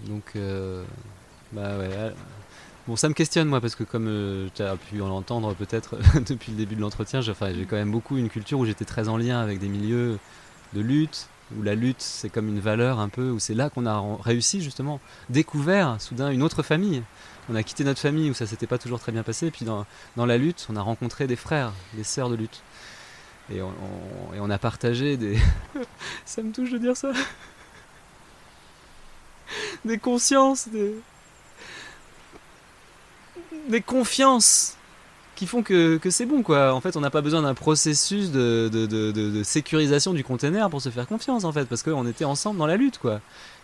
[0.06, 0.84] Donc, euh,
[1.52, 2.12] bah ouais.
[2.84, 5.98] Euh, Bon, ça me questionne moi parce que comme tu as pu en entendre peut-être
[6.28, 9.18] depuis le début de l'entretien, j'ai quand même beaucoup une culture où j'étais très en
[9.18, 10.20] lien avec des milieux
[10.74, 11.28] de lutte,
[11.58, 14.62] où la lutte c'est comme une valeur un peu, où c'est là qu'on a réussi
[14.62, 17.04] justement, découvert soudain une autre famille.
[17.50, 19.66] On a quitté notre famille où ça s'était pas toujours très bien passé, et puis
[19.66, 19.86] dans,
[20.18, 22.62] la lutte, on a rencontré des frères, des sœurs de lutte.
[23.54, 25.38] Et on a partagé des...
[26.26, 27.12] ça me touche de dire ça
[29.86, 30.96] des consciences, des,
[33.70, 34.76] des confiances
[35.36, 36.74] qui font que, que c'est bon quoi.
[36.74, 40.70] En fait, on n'a pas besoin d'un processus de, de, de, de, sécurisation du container
[40.70, 43.20] pour se faire confiance en fait, parce qu'on était ensemble dans la lutte quoi,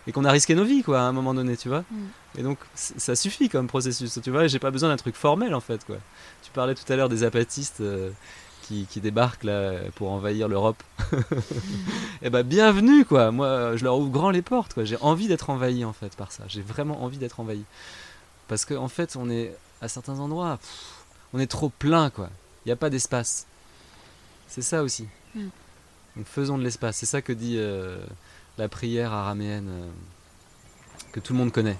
[0.06, 1.84] et qu'on a risqué nos vies quoi à un moment donné, tu vois.
[1.90, 2.38] Mm.
[2.38, 4.46] Et donc ça suffit comme processus, tu vois.
[4.46, 5.96] J'ai pas besoin d'un truc formel en fait quoi.
[6.42, 7.80] Tu parlais tout à l'heure des apatistes.
[7.80, 8.10] Euh,
[8.62, 10.80] qui, qui, débarquent là pour envahir l'Europe.
[11.12, 11.16] Et
[12.22, 13.32] eh ben bienvenue quoi.
[13.32, 14.84] Moi je leur ouvre grand les portes quoi.
[14.84, 16.44] J'ai envie d'être envahi en fait par ça.
[16.46, 17.64] J'ai vraiment envie d'être envahi.
[18.46, 20.58] Parce qu'en en fait on est à certains endroits
[21.32, 22.30] on est trop plein, quoi.
[22.64, 23.46] Il n'y a pas d'espace.
[24.48, 25.06] C'est ça aussi.
[25.34, 25.48] Mm.
[26.16, 26.96] Donc faisons de l'espace.
[26.96, 27.98] C'est ça que dit euh,
[28.58, 29.88] la prière araméenne euh,
[31.12, 31.78] que tout le monde connaît.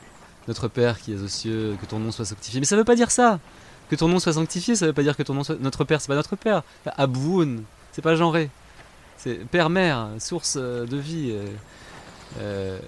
[0.49, 2.61] Notre Père qui es aux cieux, que ton nom soit sanctifié.
[2.61, 3.41] Mais ça ne veut pas dire ça.
[3.89, 5.57] Que ton nom soit sanctifié, ça ne veut pas dire que ton nom soit.
[5.61, 6.63] Notre Père, c'est pas notre Père.
[6.97, 8.51] Aboun, c'est pas genré.
[9.19, 11.37] C'est Père-Mère, source euh, de vie.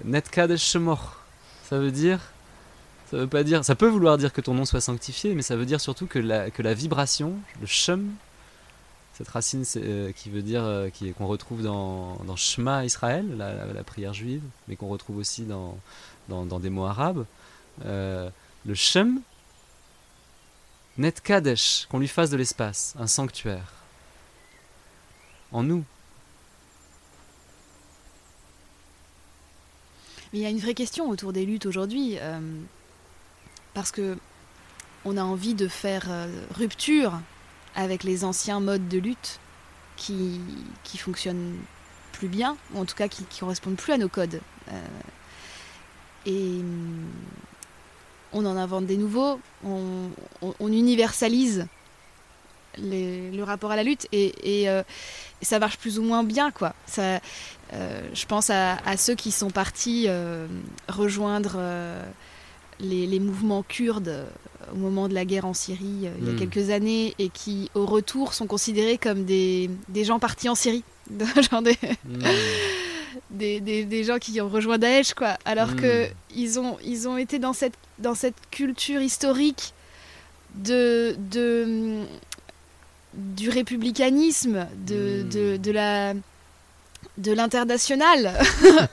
[0.05, 1.17] Netkad Shemor.
[1.65, 2.19] Ça veut dire
[3.61, 6.19] ça peut vouloir dire que ton nom soit sanctifié, mais ça veut dire surtout que
[6.19, 8.13] la, que la vibration, le shem,
[9.13, 14.13] cette racine euh, qui veut dire euh, qu'on retrouve dans, dans Shema Israël, la, prière
[14.13, 15.77] juive, mais qu'on retrouve aussi dans,
[16.27, 17.25] dans, des mots arabes,
[17.85, 18.29] euh,
[18.65, 19.21] le shem,
[20.97, 23.71] net kadesh, qu'on lui fasse de l'espace, un sanctuaire,
[25.51, 25.83] en nous.
[30.35, 32.17] il y a une vraie question autour des luttes aujourd'hui
[33.73, 34.17] parce que
[35.05, 37.19] on a envie de faire euh, rupture
[37.75, 39.39] avec les anciens modes de lutte
[39.95, 40.39] qui,
[40.83, 41.57] qui fonctionnent
[42.11, 44.41] plus bien, ou en tout cas qui, ne correspondent plus à nos codes.
[44.69, 44.81] Euh,
[46.25, 47.07] et mm,
[48.31, 50.09] on en invente des nouveaux, on,
[50.61, 51.67] universalise
[52.79, 54.81] le rapport à la lutte et, euh,
[55.43, 56.73] ça marche plus ou moins bien quoi.
[56.95, 60.07] Je pense à, ceux qui sont partis
[60.87, 61.59] rejoindre
[62.83, 64.25] les, mouvements kurdes euh,
[64.73, 66.39] au moment de la guerre en Syrie euh, il y a hmm.
[66.39, 69.69] quelques années et qui au retour sont considérés comme des,
[70.03, 70.83] gens partis en Syrie.
[71.19, 72.19] Genre hmm.
[73.31, 75.37] des, des, gens qui ont rejoint Daesh quoi.
[75.45, 75.81] Alors hmm.
[75.81, 79.73] que ils ont, ils ont été dans cette, dans cette culture historique
[80.55, 82.03] de, de,
[83.13, 86.13] du républicanisme, de, de, de la
[87.17, 88.39] de l'international.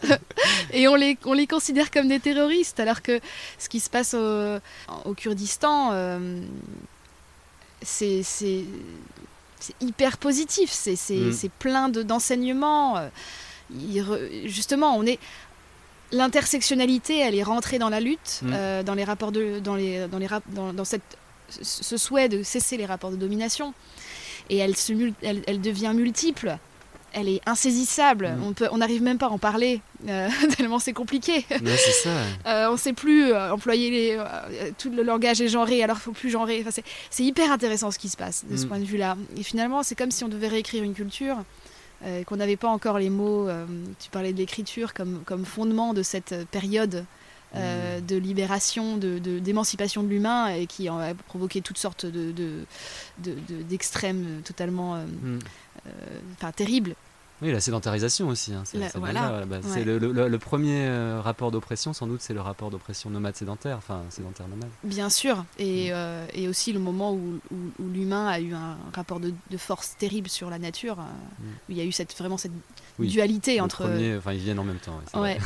[0.73, 3.21] Et on les, on les considère comme des terroristes alors que
[3.59, 6.41] ce qui se passe au, Kurdistan euh,
[7.83, 8.23] c'est
[9.81, 10.71] hyper positif.
[10.71, 11.49] C'est mm.
[11.59, 13.11] plein d'enseignements.
[14.45, 15.18] Justement on est
[16.12, 18.51] l'intersectionnalité elle est rentrée dans la lutte mm.
[18.53, 21.16] euh, dans les rapports de dans les dans les dans, dans cette
[21.51, 23.75] ce souhait de cesser les rapports de domination.
[24.49, 24.93] Et elle, se,
[25.23, 26.59] elle, elle devient multiple
[27.13, 28.29] elle est insaisissable.
[28.29, 28.45] Mm.
[28.45, 31.45] On peut, on n'arrive même pas à en parler euh, tellement c'est compliqué.
[31.49, 32.11] c'est ça.
[32.47, 36.01] Euh, on ne sait plus euh, employer les, tout le langage est genré, alors il
[36.01, 36.65] faut plus genrer.
[36.67, 38.69] Enfin, c'est hyper intéressant ce qui se passe de ce mm.
[38.69, 39.17] point de vue-là.
[39.37, 41.37] Et finalement, c'est comme si on devait réécrire une culture.
[42.27, 43.49] qu'on n'avait pas encore les mots,
[43.99, 47.05] tu parlais de l'écriture comme, comme fondement de cette période
[47.55, 48.07] mm.
[48.07, 52.07] de libération, d'émancipation de, de l'humain et qui a provoqué toutes sortes
[53.19, 54.97] d'extrêmes de, totalement
[55.87, 55.91] euh,
[56.37, 56.95] enfin terrible.
[57.43, 58.53] Oui, la sédentarisation aussi.
[58.53, 63.79] Hein, c'est le, premier euh, rapport d'oppression, sans doute, c'est le rapport d'oppression nomade sédentaire,
[63.79, 64.69] enfin sédentaire nomade.
[64.85, 65.93] Bien sûr, et, mm.
[65.95, 70.29] euh, et aussi le moment où, où, l'humain a eu un rapport de, force terrible
[70.29, 71.45] sur la nature, mm.
[71.69, 72.53] où il y a eu cette, vraiment cette
[73.07, 73.85] dualité entre.
[74.19, 75.01] enfin, ils viennent en même temps.
[75.15, 75.39] Ouais.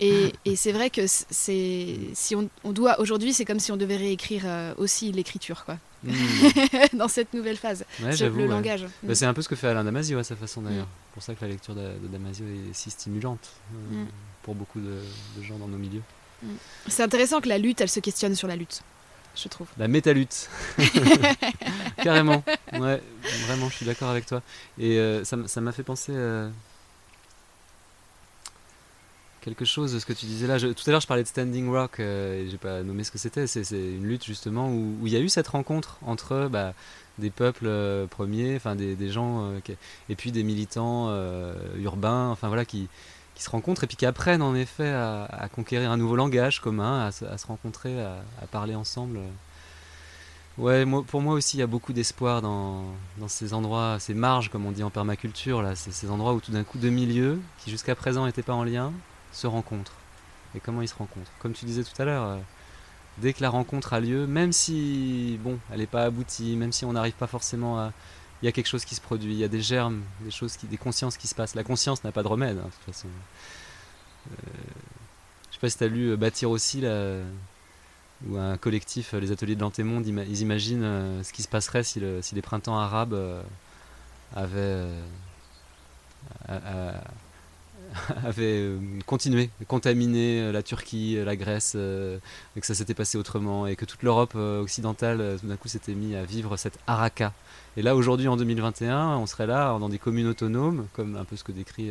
[0.00, 3.76] et, et c'est vrai que c'est si on, on doit aujourd'hui, c'est comme si on
[3.76, 4.44] devait réécrire
[4.78, 5.78] aussi l'écriture, quoi.
[6.02, 6.12] Hmm.
[6.94, 7.84] dans cette nouvelle phase.
[8.00, 8.86] le langage.
[9.02, 10.86] Bah, c'est un peu ce que fait Alain Damasio à sa façon d'ailleurs.
[10.88, 14.06] C'est pour ça que la lecture de, Damasio est si stimulante euh, hmm.
[14.42, 16.02] pour beaucoup de, gens dans nos milieux.
[16.42, 16.54] Hmm.
[16.86, 18.82] C'est intéressant que la lutte, elle se questionne sur la lutte,
[19.36, 19.66] je trouve.
[19.76, 20.48] La métalutte.
[22.02, 22.42] Carrément.
[22.72, 23.02] Ouais,
[23.46, 24.42] vraiment, je suis d'accord avec toi.
[24.78, 26.12] Et euh, ça m'a fait penser.
[26.14, 26.48] Euh,
[29.40, 30.58] quelque chose de ce que tu disais là.
[30.58, 33.18] tout à l'heure, je parlais de Standing Rock euh, et j'ai pas nommé ce que
[33.18, 33.46] c'était.
[33.46, 36.74] C'est une lutte justement où, il y a eu cette rencontre entre bah,
[37.18, 39.74] des peuples euh, premiers, enfin des, gens, euh,
[40.08, 41.10] et puis des militants
[41.78, 42.88] urbains, enfin voilà, qui,
[43.36, 47.10] se rencontrent et puis qui apprennent en effet à, conquérir un nouveau langage commun, à,
[47.10, 49.20] se rencontrer, à, parler ensemble.
[50.58, 52.84] Ouais, moi, pour moi aussi, il y a beaucoup d'espoir dans,
[53.16, 56.40] dans, ces endroits, ces marges, comme on dit en permaculture, là, c'est ces endroits où
[56.40, 58.92] tout d'un coup deux milieux qui jusqu'à présent n'étaient pas en lien
[59.32, 59.94] se rencontrent.
[60.54, 61.30] Et comment ils se rencontrent.
[61.38, 62.38] Comme tu disais tout à l'heure, euh,
[63.18, 66.84] dès que la rencontre a lieu, même si bon, elle n'est pas aboutie, même si
[66.84, 67.92] on n'arrive pas forcément à...
[68.42, 70.56] Il y a quelque chose qui se produit, il y a des germes, des choses,
[70.56, 71.54] qui, des consciences qui se passent.
[71.54, 73.08] La conscience n'a pas de remède, hein, de toute façon.
[74.28, 74.34] Euh,
[75.50, 77.18] je sais pas si tu as lu euh, Bâtir aussi, là,
[78.26, 82.34] ou un collectif, les ateliers de l'antémonde, ils imaginent ce qui se passerait si, si
[82.34, 83.44] les printemps arabes
[84.34, 84.88] avaient
[88.24, 93.18] avait euh, continué, contaminé euh, la Turquie, euh, la Grèce, et que ça s'était passé
[93.18, 97.32] autrement, et que toute l'Europe occidentale, tout d'un coup, s'était mis à vivre cette haraka.
[97.76, 101.36] Et là, aujourd'hui, en 2021, on serait là dans des communes autonomes, comme un peu
[101.36, 101.90] ce que décrit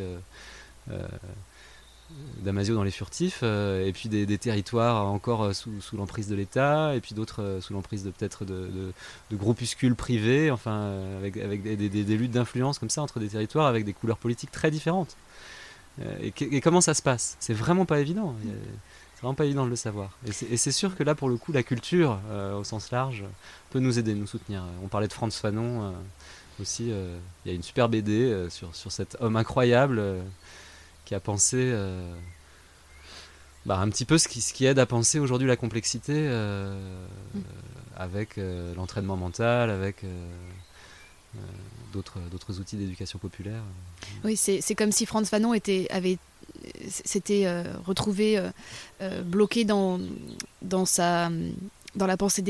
[2.42, 7.16] Damasio dans Les Furtifs, et puis des, territoires encore sous, l'emprise de l'État, et puis
[7.16, 8.92] d'autres sous l'emprise de peut-être de,
[9.32, 14.18] groupuscules privés, enfin avec, des, luttes d'influence comme ça entre des territoires avec des couleurs
[14.18, 15.16] politiques très différentes.
[16.02, 17.36] Euh, et, comment ça se passe?
[17.40, 18.36] C'est vraiment pas évident.
[19.16, 20.18] C'est vraiment pas évident de le savoir.
[20.26, 23.24] Et c'est sûr que là, pour le coup, la culture, euh, au sens large,
[23.70, 24.64] peut nous aider, nous soutenir.
[24.84, 25.92] On parlait de Franz Fanon euh,
[26.62, 26.92] aussi.
[27.46, 30.02] Il y a une super BD sur, sur cet homme incroyable
[31.06, 31.74] qui a pensé
[33.66, 37.40] bah, un petit peu ce qui, ce qui aide à penser aujourd'hui la complexité mm.
[37.98, 38.40] avec
[38.76, 40.04] l'entraînement mental, avec
[41.94, 43.62] d'autres outils d'éducation populaire.
[44.24, 45.54] Oui, c'est comme si Franz Fanon
[46.88, 48.50] s'était euh, retrouvé euh,
[49.02, 50.00] euh, bloqué dans
[51.96, 52.44] la pensée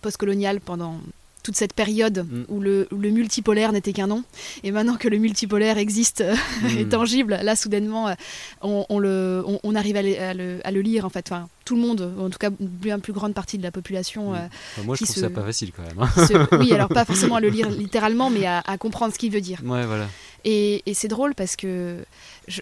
[0.00, 1.00] postcoloniale pendant
[1.42, 2.44] toute cette période mm.
[2.48, 4.24] où, le, le, multipolaire n'était qu'un nom.
[4.62, 6.20] Et maintenant que le multipolaire existe
[6.78, 6.88] et mm.
[6.88, 8.14] tangible, là, soudainement,
[8.62, 11.26] on, le, on, arrive à le, à, le, lire, en fait.
[11.30, 14.32] Enfin, tout le monde, en tout cas une plus grande partie de la population.
[14.32, 14.84] Mm.
[14.84, 15.98] moi, je trouve ça pas facile quand même.
[16.00, 16.48] Hein.
[16.58, 19.60] oui, alors pas forcément à le lire littéralement, mais à, comprendre ce qu'il veut dire.
[19.64, 20.08] Ouais, voilà.
[20.44, 21.98] Et, et c'est drôle parce que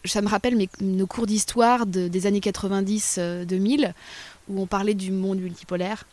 [0.05, 3.93] ça me rappelle mes, nos cours d'histoire de, des années 90-2000,
[4.49, 6.05] où on parlait du monde multipolaire,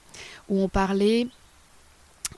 [0.49, 1.28] où on parlait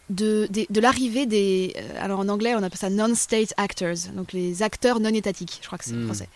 [0.09, 1.73] de, de, l'arrivée des.
[1.75, 5.67] Euh, alors en anglais, on appelle ça non-state actors, donc les acteurs non étatiques, je
[5.67, 6.05] crois que c'est hmm.
[6.05, 6.29] français.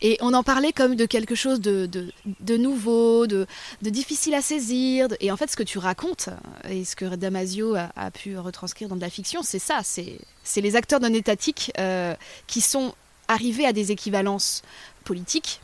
[0.00, 3.46] Et on en parlait comme de quelque chose de, de nouveau, de,
[3.82, 5.08] difficile à saisir.
[5.20, 6.28] Et en fait, ce que tu racontes,
[6.68, 10.76] et ce que Damasio a, pu retranscrire dans de la fiction, c'est ça c'est les
[10.76, 12.14] acteurs non étatiques euh,
[12.46, 12.94] qui sont
[13.28, 14.62] arrivés à des équivalences
[15.04, 15.60] politiques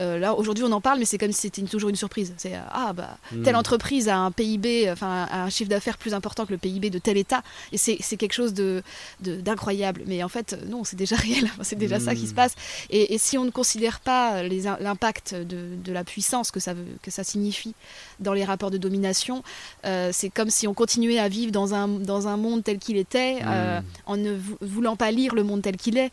[0.00, 2.34] euh, là, aujourd'hui, on en parle, mais c'est comme si c'était toujours une surprise.
[2.36, 3.42] C'est euh, ah bah hmm.
[3.42, 6.98] telle entreprise a un PIB, enfin un chiffre d'affaires plus important que le PIB de
[6.98, 7.42] tel État,
[7.72, 8.82] et c'est quelque chose de
[9.20, 10.02] d'incroyable.
[10.06, 11.48] Mais en fait, non, c'est déjà réel.
[11.62, 12.36] c'est déjà ça qui se hmm.
[12.36, 12.54] passe.
[12.90, 17.10] Et, si on ne considère pas l'impact de, de, la puissance que ça veut, que
[17.10, 17.74] ça signifie
[18.18, 19.42] dans les rapports de domination,
[19.86, 22.96] euh, c'est comme si on continuait à vivre dans un dans un monde tel qu'il
[22.96, 23.82] était, hmm.
[24.06, 26.10] en ne voulant pas lire le monde tel qu'il est,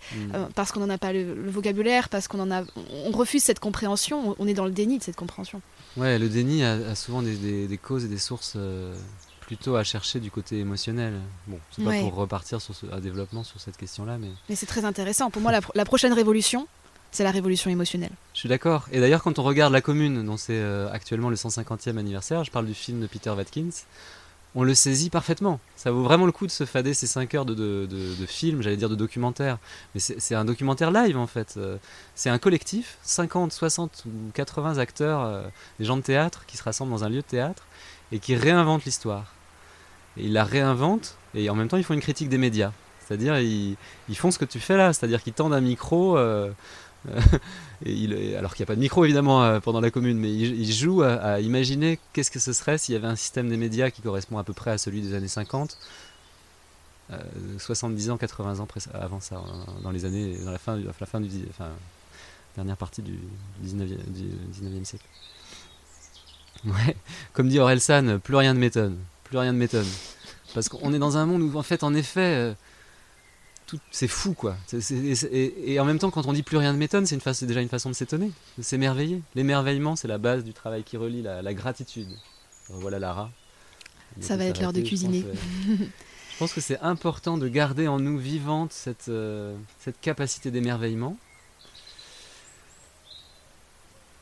[0.56, 2.64] parce qu'on n'en a pas le, vocabulaire, parce qu'on en a,
[3.06, 5.62] on refuse cette compréhension, on est dans le déni de cette compréhension.
[5.96, 8.94] Ouais, le déni a, souvent des, causes et des sources euh,
[9.40, 11.14] plutôt à chercher du côté émotionnel.
[11.48, 14.28] Bon, c'est pas pour repartir sur ce, à développement sur cette question-là, mais.
[14.50, 15.32] Mais c'est très intéressant.
[15.32, 16.68] Pour moi, la, prochaine révolution,
[17.12, 18.12] c'est la révolution émotionnelle.
[18.34, 18.88] Je suis d'accord.
[18.92, 22.52] Et d'ailleurs, quand on regarde La Commune, dont c'est euh, actuellement le 150e anniversaire, je
[22.52, 23.72] parle du film de Peter Watkins,
[24.56, 25.60] on le saisit parfaitement.
[25.76, 28.78] Ça vaut vraiment le coup de se fader ces 5 heures de, de, film, j'allais
[28.78, 29.58] dire de documentaire.
[29.94, 31.56] Mais c'est un documentaire live en fait.
[31.58, 31.78] Euh,
[32.16, 35.44] c'est un collectif, 50, 60 ou 80 acteurs, euh,
[35.80, 37.64] des gens de théâtre qui se rassemblent dans un lieu de théâtre
[38.12, 39.34] et qui réinventent l'histoire.
[40.18, 42.74] Et ils la réinventent et en même temps ils font une critique des médias.
[43.00, 43.78] C'est-à-dire ils,
[44.16, 46.18] font ce que tu fais là, c'est-à-dire qu'ils tendent un micro.
[46.18, 46.52] Euh,
[48.38, 51.02] alors qu'il n'y a pas de micro évidemment euh, pendant la commune, mais il, joue
[51.02, 54.38] à, imaginer qu'est-ce que ce serait s'il y avait un système des médias qui correspond
[54.38, 55.78] à peu près à celui des années 50,
[57.58, 61.08] 70 euh, ans, 80 ans avant ça, hein, dans les années, dans la fin, la
[61.08, 61.30] fin du,
[62.56, 63.18] dernière partie du
[63.66, 65.06] 19e, du 19e siècle.
[67.34, 69.88] Comme dit Orelsan, plus rien ne m'étonne, plus rien ne m'étonne,
[70.54, 72.56] parce qu'on est dans un monde où en fait, en effet
[73.92, 74.56] c'est fou quoi.
[74.92, 77.90] et, en même temps, quand on dit plus rien ne m'étonne, c'est déjà une façon
[77.90, 79.22] de s'étonner, de s'émerveiller.
[79.36, 82.10] L'émerveillement, c'est la base du travail qui relie la, gratitude.
[82.70, 83.32] voilà Lara.
[84.20, 85.24] Ça va être l'heure de cuisiner.
[85.78, 91.16] Je pense, que c'est important de garder en nous vivante cette, euh, cette capacité d'émerveillement.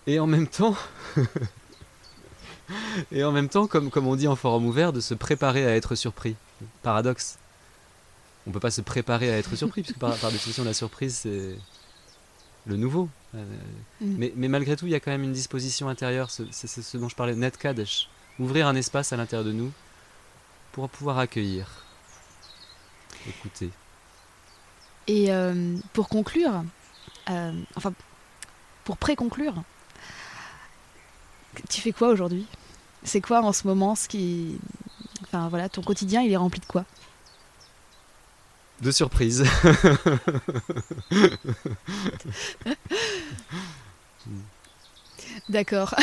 [0.05, 0.75] Et en même temps,
[3.11, 5.75] et en même temps, comme, comme on dit en forum ouvert, de se préparer à
[5.75, 6.35] être surpris.
[6.83, 7.37] Paradoxe
[8.47, 11.55] on peut pas se préparer à être surpris, puisque par, définition, la surprise, c'est
[12.65, 13.09] le nouveau.
[13.35, 13.43] Euh,
[14.01, 14.29] mm.
[14.35, 17.15] mais, malgré tout, il y a quand même une disposition intérieure, c'est ce dont je
[17.15, 18.09] parlais, net kadesh.
[18.39, 19.71] Ouvrir un espace à l'intérieur de nous
[20.71, 21.67] pour pouvoir accueillir,
[23.27, 23.69] écouter.
[25.07, 26.63] Et euh, pour conclure,
[27.29, 27.93] euh, enfin,
[28.83, 29.55] pour pré-conclure,
[31.69, 32.45] tu fais quoi aujourd'hui?
[33.03, 34.59] C'est quoi en ce moment ce qui.
[35.23, 36.85] Enfin voilà, ton quotidien, il est rempli de quoi?
[38.81, 39.43] De surprise.
[45.49, 45.95] D'accord.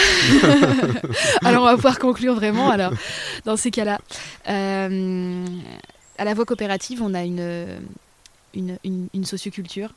[1.44, 2.92] alors on va pouvoir conclure vraiment alors
[3.44, 4.00] dans ces cas-là.
[4.48, 5.46] Euh,
[6.18, 7.80] à la voie coopérative, on a une,
[8.54, 9.94] une, une, socioculture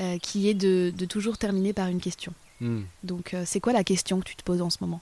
[0.00, 2.32] euh, qui est de, de, toujours terminer par une question.
[2.60, 2.82] Hmm.
[3.04, 5.00] Donc c'est quoi la question que tu te poses en ce moment?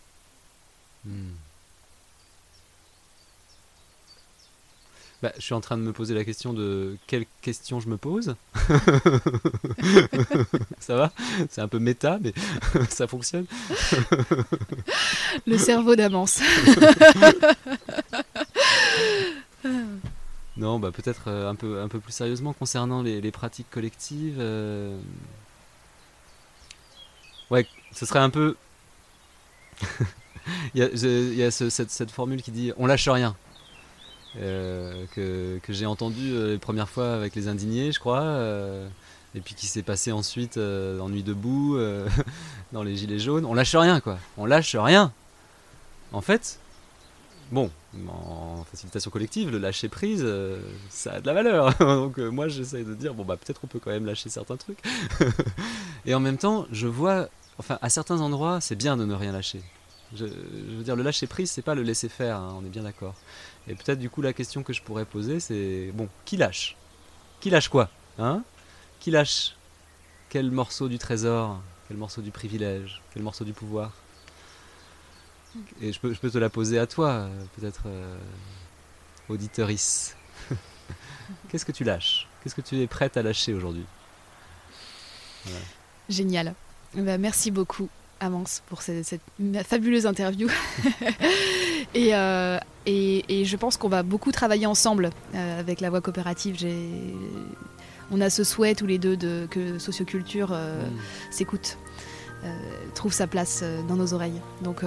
[1.07, 1.31] Hmm.
[5.23, 7.97] Bah, je suis en train de me poser la question de quelle question je me
[7.97, 8.35] pose.
[10.81, 11.13] ça va?
[11.49, 12.35] C'est un peu méta, mais
[12.89, 13.47] ça fonctionne.
[15.47, 16.41] Le cerveau d'Amance.
[20.57, 24.39] non, bah peut-être euh, un peu, un peu plus sérieusement concernant les, pratiques collectives.
[24.41, 24.99] Euh,
[27.53, 28.57] ouais, ce serait un peu.
[30.75, 33.37] il y a, cette, cette formule qui dit on lâche rien.
[34.39, 38.89] Euh, que, j'ai entendu euh, les premières fois avec les indignés, je crois, euh,
[39.35, 41.79] et puis qui s'est passé ensuite en Nuit debout,
[42.73, 43.45] dans les Gilets jaunes.
[43.45, 44.19] On lâche rien, quoi.
[44.37, 45.13] On lâche rien.
[46.13, 46.59] En fait,
[47.51, 47.71] bon,
[48.09, 50.27] en facilitation collective, le lâcher prise,
[50.91, 51.75] ça a de la valeur.
[51.79, 54.83] Donc moi, j'essaye de dire, bon, bah peut-être on peut quand même lâcher certains trucs.
[56.07, 57.29] et en même temps, je vois,
[57.59, 59.63] enfin, à certains endroits, c'est bien de ne rien lâcher.
[60.15, 62.83] Je, veux dire, le lâcher prise, c'est pas le laisser faire, hein, on est bien
[62.83, 63.15] d'accord.
[63.69, 66.77] Et peut-être du coup la question que je pourrais poser c'est bon, qui lâche?
[67.41, 67.91] Qui lâche quoi?
[68.19, 68.43] Hein?
[69.01, 69.57] Qui lâche?
[70.29, 71.61] Quel morceau du trésor?
[71.89, 73.03] Quel morceau du privilège?
[73.13, 73.93] Quel morceau du pouvoir?
[75.83, 78.17] Et je peux, te la poser à toi, peut-être euh,
[79.29, 80.17] auditeurice.
[81.49, 82.27] Qu'est-ce que tu lâches?
[82.43, 83.85] Qu'est-ce que tu es prête à lâcher aujourd'hui?
[86.09, 86.55] Génial.
[86.95, 87.89] Bah, merci beaucoup
[88.21, 89.21] Amance pour cette,
[89.67, 90.49] fabuleuse interview.
[91.97, 96.57] Euh, et, et, je pense qu'on va beaucoup travailler ensemble euh, avec la voie coopérative.
[98.11, 100.93] On a ce souhait tous les deux de, que socioculture euh, mm.
[101.31, 101.79] s'écoute,
[102.95, 104.41] trouve sa place dans nos oreilles.
[104.63, 104.83] Donc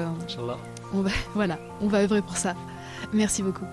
[0.93, 2.55] on va, voilà, on va œuvrer pour ça.
[3.13, 3.65] Merci beaucoup.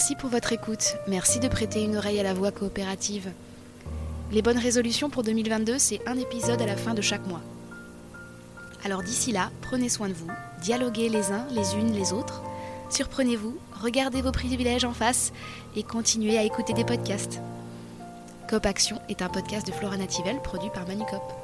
[0.00, 0.96] Merci pour votre écoute.
[1.08, 3.30] Merci de prêter une oreille à la voix coopérative.
[4.32, 7.42] Les bonnes résolutions pour 2022, c'est un épisode à la fin de chaque mois.
[8.82, 10.30] Alors d'ici là, prenez soin de vous,
[10.62, 12.40] dialoguez les uns les unes les autres,
[12.88, 15.34] surprenez-vous, regardez vos privilèges en face
[15.76, 17.38] et continuez à écouter des podcasts.
[18.48, 21.39] Cop Action est un podcast de Flora Nativelle produit par Manucop.